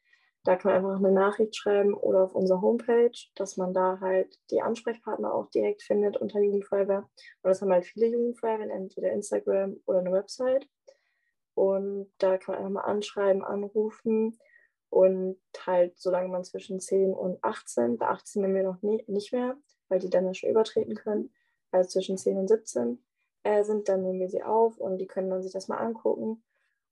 Da 0.45 0.57
kann 0.57 0.73
man 0.73 0.85
einfach 0.85 1.05
eine 1.05 1.15
Nachricht 1.15 1.55
schreiben 1.55 1.95
oder 1.95 2.25
auf 2.25 2.35
unserer 2.35 2.63
Homepage, 2.63 3.13
dass 3.37 3.57
man 3.57 3.73
da 3.73 4.01
halt 4.01 4.41
die 4.51 4.61
Ansprechpartner 4.61 5.33
auch 5.33 5.49
direkt 5.51 5.83
findet 5.83 6.17
unter 6.17 6.41
Jugendfeuerwehr. 6.41 7.09
Und 7.43 7.49
das 7.49 7.63
haben 7.63 7.71
halt 7.71 7.85
viele 7.85 8.07
Jugendfeuerwehren, 8.07 8.71
entweder 8.71 9.13
Instagram 9.13 9.77
oder 9.87 10.01
eine 10.01 10.13
Website. 10.13 10.69
Und 11.55 12.13
da 12.19 12.39
kann 12.39 12.55
man 12.55 12.65
einfach 12.65 12.83
mal 12.83 12.91
anschreiben, 12.91 13.45
anrufen 13.45 14.39
und 14.89 15.39
halt, 15.65 15.99
solange 15.99 16.29
man 16.29 16.45
zwischen 16.45 16.81
10 16.81 17.15
und 17.15 17.43
18, 17.45 17.99
bei 17.99 18.09
18 18.09 18.43
nehmen 18.43 18.55
wir 18.55 18.63
noch 18.65 18.83
nie, 18.83 19.05
nicht 19.07 19.33
mehr, 19.33 19.57
weil 19.89 20.01
die 20.01 20.11
dann 20.11 20.27
ja 20.27 20.35
schon 20.35 20.51
übertreten 20.51 20.95
können, 20.95 21.33
also 21.71 21.89
zwischen 21.91 22.19
10 22.19 22.39
und 22.39 22.49
17 22.49 23.05
äh, 23.45 23.63
sind, 23.65 23.89
dann 23.89 24.03
nehmen 24.03 24.21
wir 24.21 24.29
sie 24.29 24.43
auf 24.43 24.79
und 24.79 24.99
die 24.99 25.07
können 25.07 25.31
dann 25.31 25.43
sich 25.43 25.53
das 25.53 25.69
mal 25.69 25.79
angucken 25.79 26.43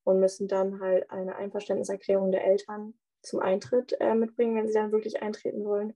und 0.04 0.20
müssen 0.20 0.48
dann 0.48 0.80
halt 0.80 1.10
eine 1.10 1.36
Einverständniserklärung 1.36 2.32
der 2.32 2.46
Eltern 2.46 2.94
zum 3.22 3.40
Eintritt 3.40 3.94
äh, 4.00 4.14
mitbringen, 4.14 4.56
wenn 4.56 4.68
sie 4.68 4.74
dann 4.74 4.92
wirklich 4.92 5.22
eintreten 5.22 5.64
wollen. 5.64 5.94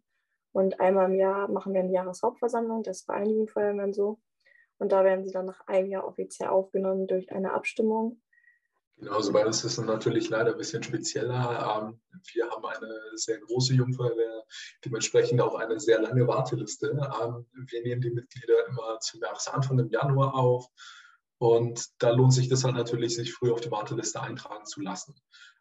Und 0.53 0.81
einmal 0.81 1.11
im 1.11 1.17
Jahr 1.17 1.49
machen 1.49 1.73
wir 1.73 1.81
eine 1.81 1.93
Jahreshauptversammlung, 1.93 2.83
das 2.83 2.99
ist 2.99 3.07
bei 3.07 3.14
einigen 3.14 3.49
Feuerwehren 3.49 3.93
so. 3.93 4.21
Und 4.79 4.93
da 4.93 5.05
werden 5.05 5.25
sie 5.25 5.33
dann 5.33 5.47
nach 5.47 5.67
einem 5.67 5.88
Jahr 5.88 6.07
offiziell 6.07 6.49
aufgenommen 6.49 7.07
durch 7.07 7.33
eine 7.33 7.53
Abstimmung. 7.53 8.21
Genau, 8.97 9.17
also 9.17 9.33
bei 9.33 9.45
uns 9.45 9.64
ist 9.64 9.79
natürlich 9.79 10.29
leider 10.29 10.53
ein 10.53 10.59
bisschen 10.59 10.83
spezieller. 10.83 11.83
Ähm, 11.83 12.01
wir 12.33 12.49
haben 12.49 12.64
eine 12.64 12.95
sehr 13.17 13.38
große 13.38 13.75
Jungfeuerwehr, 13.75 14.45
dementsprechend 14.85 15.40
auch 15.40 15.57
eine 15.57 15.81
sehr 15.81 16.01
lange 16.01 16.27
Warteliste. 16.29 16.90
Ähm, 16.90 17.47
wir 17.53 17.83
nehmen 17.83 18.01
die 18.01 18.11
Mitglieder 18.11 18.67
immer 18.69 18.99
zum 19.01 19.21
Jahresanfang 19.21 19.79
im 19.81 19.90
Januar 19.90 20.35
auf 20.35 20.69
und 21.38 21.90
da 21.99 22.11
lohnt 22.11 22.33
sich 22.33 22.49
das 22.49 22.64
halt 22.64 22.77
natürlich, 22.77 23.14
sich 23.14 23.33
früh 23.33 23.53
auf 23.53 23.61
die 23.61 23.70
Warteliste 23.70 24.20
eintragen 24.20 24.66
zu 24.66 24.81
lassen. 24.81 25.14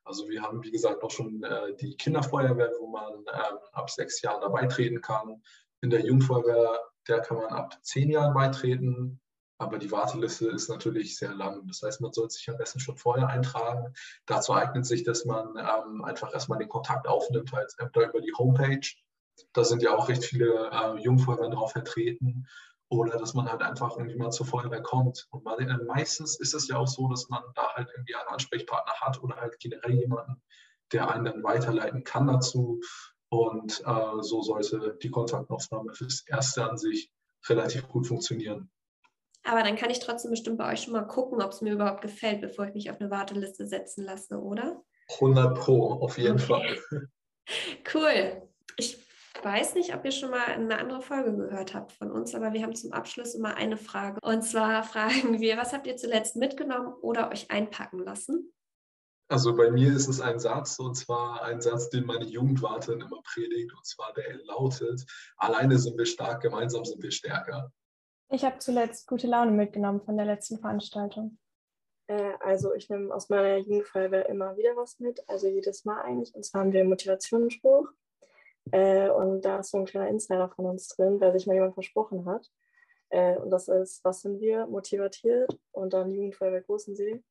Also 0.03 0.27
wir 0.29 0.41
haben, 0.41 0.63
wie 0.63 0.71
gesagt, 0.71 1.03
auch 1.03 1.11
schon 1.11 1.43
äh, 1.43 1.75
die 1.77 1.95
Kinderfeuerwehr, 1.95 2.71
wo 2.79 2.87
man 2.87 3.13
ähm, 3.13 3.57
ab 3.71 3.89
sechs 3.89 4.21
Jahren 4.21 4.41
da 4.41 4.49
beitreten 4.49 5.01
kann. 5.01 5.41
In 5.81 5.89
der 5.89 6.05
Jungfeuerwehr, 6.05 6.79
der 7.07 7.21
kann 7.21 7.37
man 7.37 7.47
ab 7.47 7.77
zehn 7.81 8.09
Jahren 8.09 8.33
beitreten. 8.33 9.19
Aber 9.57 9.77
die 9.77 9.91
Warteliste 9.91 10.47
ist 10.47 10.67
natürlich 10.67 11.17
sehr 11.17 11.33
lang. 11.33 11.65
Das 11.67 11.81
heißt, 11.81 12.01
man 12.01 12.11
sollte 12.11 12.33
sich 12.33 12.49
am 12.49 12.57
besten 12.57 12.79
schon 12.79 12.97
vorher 12.97 13.27
eintragen. 13.27 13.93
Dazu 14.25 14.53
eignet 14.53 14.85
sich, 14.85 15.03
dass 15.03 15.25
man 15.25 15.55
ähm, 15.57 16.03
einfach 16.03 16.33
erstmal 16.33 16.59
den 16.59 16.69
Kontakt 16.69 17.07
aufnimmt, 17.07 17.53
als 17.53 17.77
entweder 17.77 18.09
über 18.09 18.21
die 18.21 18.33
Homepage. 18.37 18.87
Da 19.53 19.63
sind 19.63 19.81
ja 19.81 19.95
auch 19.95 20.09
recht 20.09 20.25
viele 20.25 20.69
äh, 20.69 21.01
Jungfeuerwehren 21.01 21.51
drauf 21.51 21.71
vertreten 21.71 22.45
oder 22.89 23.17
dass 23.17 23.33
man 23.33 23.51
halt 23.51 23.61
einfach 23.61 23.97
irgendwie 23.97 24.17
mal 24.17 24.31
zur 24.31 24.45
Feuerwehr 24.45 24.81
kommt. 24.81 25.27
Und 25.31 25.45
äh, 25.45 25.77
meistens 25.85 26.39
ist 26.39 26.53
es 26.53 26.67
ja 26.67 26.77
auch 26.77 26.87
so, 26.87 27.07
dass 27.07 27.29
man 27.29 27.41
da 27.55 27.73
halt 27.73 27.89
irgendwie 27.95 28.15
einen 28.15 28.27
Ansprechpartner 28.27 28.93
hat 29.01 29.21
oder 29.23 29.35
halt 29.37 29.59
generell 29.59 29.93
jemanden, 29.93 30.41
der 30.91 31.09
einen 31.09 31.25
dann 31.25 31.43
weiterleiten 31.43 32.03
kann 32.03 32.27
dazu. 32.27 32.79
Und 33.29 33.81
äh, 33.85 34.21
so 34.21 34.43
sollte 34.43 34.97
die 35.01 35.09
Kontaktaufnahme 35.09 35.93
fürs 35.93 36.23
Erste 36.27 36.69
an 36.69 36.77
sich 36.77 37.11
relativ 37.47 37.87
gut 37.87 38.07
funktionieren. 38.07 38.69
Aber 39.43 39.63
dann 39.63 39.75
kann 39.75 39.89
ich 39.89 39.99
trotzdem 39.99 40.31
bestimmt 40.31 40.57
bei 40.57 40.71
euch 40.71 40.83
schon 40.83 40.93
mal 40.93 41.05
gucken, 41.05 41.41
ob 41.41 41.51
es 41.51 41.61
mir 41.61 41.73
überhaupt 41.73 42.01
gefällt, 42.01 42.41
bevor 42.41 42.67
ich 42.67 42.73
mich 42.73 42.89
auf 42.89 43.01
eine 43.01 43.09
Warteliste 43.09 43.67
setzen 43.67 44.05
lasse, 44.05 44.39
oder? 44.39 44.81
100 45.15 45.57
Pro, 45.57 45.93
auf 45.93 46.17
jeden 46.17 46.39
okay. 46.39 46.45
Fall. 46.45 47.09
Cool. 47.93 48.49
Ich 48.77 49.02
weiß 49.43 49.75
nicht, 49.75 49.95
ob 49.95 50.05
ihr 50.05 50.11
schon 50.11 50.31
mal 50.31 50.45
eine 50.45 50.77
andere 50.77 51.01
Folge 51.01 51.35
gehört 51.35 51.73
habt 51.73 51.91
von 51.91 52.11
uns, 52.11 52.33
aber 52.35 52.53
wir 52.53 52.63
haben 52.63 52.75
zum 52.75 52.93
Abschluss 52.93 53.35
immer 53.35 53.55
eine 53.55 53.77
Frage. 53.77 54.19
Und 54.21 54.43
zwar 54.43 54.83
fragen 54.83 55.39
wir, 55.39 55.57
was 55.57 55.73
habt 55.73 55.87
ihr 55.87 55.97
zuletzt 55.97 56.35
mitgenommen 56.35 56.93
oder 57.01 57.31
euch 57.31 57.51
einpacken 57.51 57.99
lassen? 57.99 58.53
Also 59.29 59.55
bei 59.55 59.71
mir 59.71 59.93
ist 59.93 60.07
es 60.07 60.21
ein 60.21 60.39
Satz, 60.39 60.77
und 60.79 60.95
zwar 60.95 61.43
ein 61.43 61.61
Satz, 61.61 61.89
den 61.89 62.05
meine 62.05 62.25
Jugendwartin 62.25 63.01
immer 63.01 63.21
predigt, 63.23 63.73
und 63.73 63.85
zwar 63.85 64.13
der 64.13 64.35
lautet, 64.43 65.05
alleine 65.37 65.79
sind 65.79 65.97
wir 65.97 66.05
stark, 66.05 66.41
gemeinsam 66.41 66.85
sind 66.85 67.01
wir 67.01 67.11
stärker. 67.11 67.71
Ich 68.29 68.43
habe 68.43 68.59
zuletzt 68.59 69.07
gute 69.07 69.27
Laune 69.27 69.51
mitgenommen 69.51 70.01
von 70.01 70.17
der 70.17 70.25
letzten 70.25 70.59
Veranstaltung. 70.59 71.37
Äh, 72.07 72.33
also 72.41 72.73
ich 72.73 72.89
nehme 72.89 73.13
aus 73.13 73.29
meiner 73.29 73.57
Jugendfeuerwehr 73.57 74.27
immer 74.29 74.57
wieder 74.57 74.75
was 74.75 74.99
mit, 74.99 75.27
also 75.27 75.47
jedes 75.47 75.85
Mal 75.85 76.01
eigentlich. 76.01 76.33
Und 76.35 76.45
zwar 76.45 76.61
haben 76.61 76.73
wir 76.73 76.81
einen 76.81 76.89
Motivationsspruch. 76.89 77.87
Äh, 78.71 79.09
und 79.09 79.41
da 79.41 79.59
ist 79.59 79.71
so 79.71 79.77
ein 79.77 79.85
kleiner 79.85 80.09
Insider 80.09 80.49
von 80.49 80.65
uns 80.65 80.87
drin, 80.89 81.19
weil 81.19 81.33
sich 81.33 81.47
mal 81.47 81.53
jemand 81.53 81.73
versprochen 81.73 82.25
hat. 82.25 82.49
Äh, 83.09 83.37
und 83.37 83.49
das 83.51 83.67
ist, 83.67 84.03
was 84.03 84.21
sind 84.21 84.39
wir? 84.39 84.65
Motiviert 84.67 85.21
und 85.71 85.93
dann 85.93 86.11
Jugendfeuerwehr 86.11 86.61
Großensee. 86.61 87.23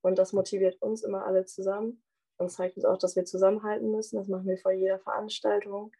Und 0.00 0.18
das 0.18 0.32
motiviert 0.32 0.80
uns 0.80 1.02
immer 1.02 1.26
alle 1.26 1.44
zusammen 1.44 2.02
und 2.38 2.50
zeigt 2.50 2.76
uns 2.76 2.84
auch, 2.84 2.98
dass 2.98 3.16
wir 3.16 3.24
zusammenhalten 3.24 3.90
müssen. 3.90 4.16
Das 4.16 4.28
machen 4.28 4.46
wir 4.46 4.58
vor 4.58 4.72
jeder 4.72 4.98
Veranstaltung. 4.98 5.92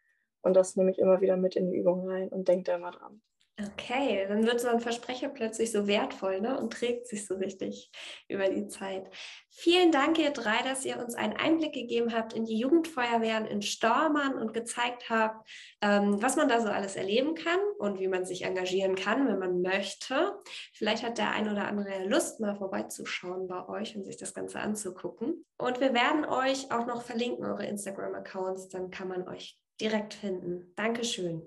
Und 0.43 0.55
das 0.55 0.77
nehme 0.77 0.91
ich 0.91 0.99
immer 0.99 1.21
wieder 1.21 1.37
mit 1.37 1.57
in 1.57 1.71
die 1.71 1.77
Übung 1.77 2.09
rein 2.09 2.29
und 2.29 2.49
denke 2.49 2.65
da 2.65 2.77
immer 2.77 2.93
dran. 2.93 3.21
Okay, 3.61 4.25
dann 4.29 4.47
wird 4.47 4.61
so 4.61 4.69
ein 4.69 4.79
Versprecher 4.79 5.29
plötzlich 5.31 5.73
so 5.73 5.89
wertvoll 5.89 6.41
ne? 6.41 6.57
und 6.61 6.73
trägt 6.73 7.09
sich 7.09 7.27
so 7.27 7.35
richtig 7.35 7.91
über 8.29 8.49
die 8.49 8.69
Zeit. 8.69 9.11
Vielen 9.51 9.91
Dank, 9.91 10.17
ihr 10.21 10.31
drei, 10.31 10.63
dass 10.63 10.85
ihr 10.85 10.97
uns 10.97 11.17
einen 11.17 11.33
Einblick 11.33 11.73
gegeben 11.73 12.15
habt 12.15 12.35
in 12.35 12.45
die 12.45 12.57
Jugendfeuerwehren 12.57 13.47
in 13.47 13.61
Stormann 13.61 14.35
und 14.35 14.55
gezeigt 14.55 15.11
habt, 15.11 15.45
ähm, 15.81 16.23
was 16.23 16.37
man 16.37 16.49
da 16.49 16.61
so 16.61 16.69
alles 16.69 16.95
erleben 16.95 17.35
kann 17.35 17.59
und 17.79 17.99
wie 17.99 18.07
man 18.07 18.25
sich 18.25 18.43
engagieren 18.43 18.95
kann, 18.95 19.27
wenn 19.27 19.41
man 19.41 19.61
möchte. 19.61 20.39
Vielleicht 20.73 21.03
hat 21.03 21.19
der 21.19 21.33
ein 21.33 21.51
oder 21.51 21.67
andere 21.67 22.05
Lust, 22.05 22.39
mal 22.39 22.55
vorbeizuschauen 22.55 23.49
bei 23.49 23.69
euch 23.69 23.97
und 23.97 24.05
sich 24.05 24.17
das 24.17 24.35
Ganze 24.35 24.61
anzugucken. 24.61 25.45
Und 25.59 25.81
wir 25.81 25.93
werden 25.95 26.25
euch 26.25 26.71
auch 26.71 26.87
noch 26.87 27.03
verlinken, 27.03 27.45
eure 27.45 27.67
Instagram-Accounts, 27.67 28.69
dann 28.69 28.93
kann 28.93 29.09
man 29.09 29.27
euch 29.27 29.59
direkt 29.81 30.15
finden. 30.15 30.73
Dankeschön. 30.77 31.43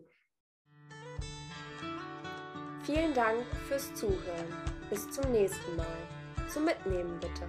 Vielen 2.84 3.14
Dank 3.14 3.46
fürs 3.68 3.94
Zuhören. 3.94 4.48
Bis 4.90 5.10
zum 5.12 5.32
nächsten 5.32 5.76
Mal. 5.76 5.86
Zum 6.52 6.66
Mitnehmen 6.66 7.20
bitte. 7.20 7.48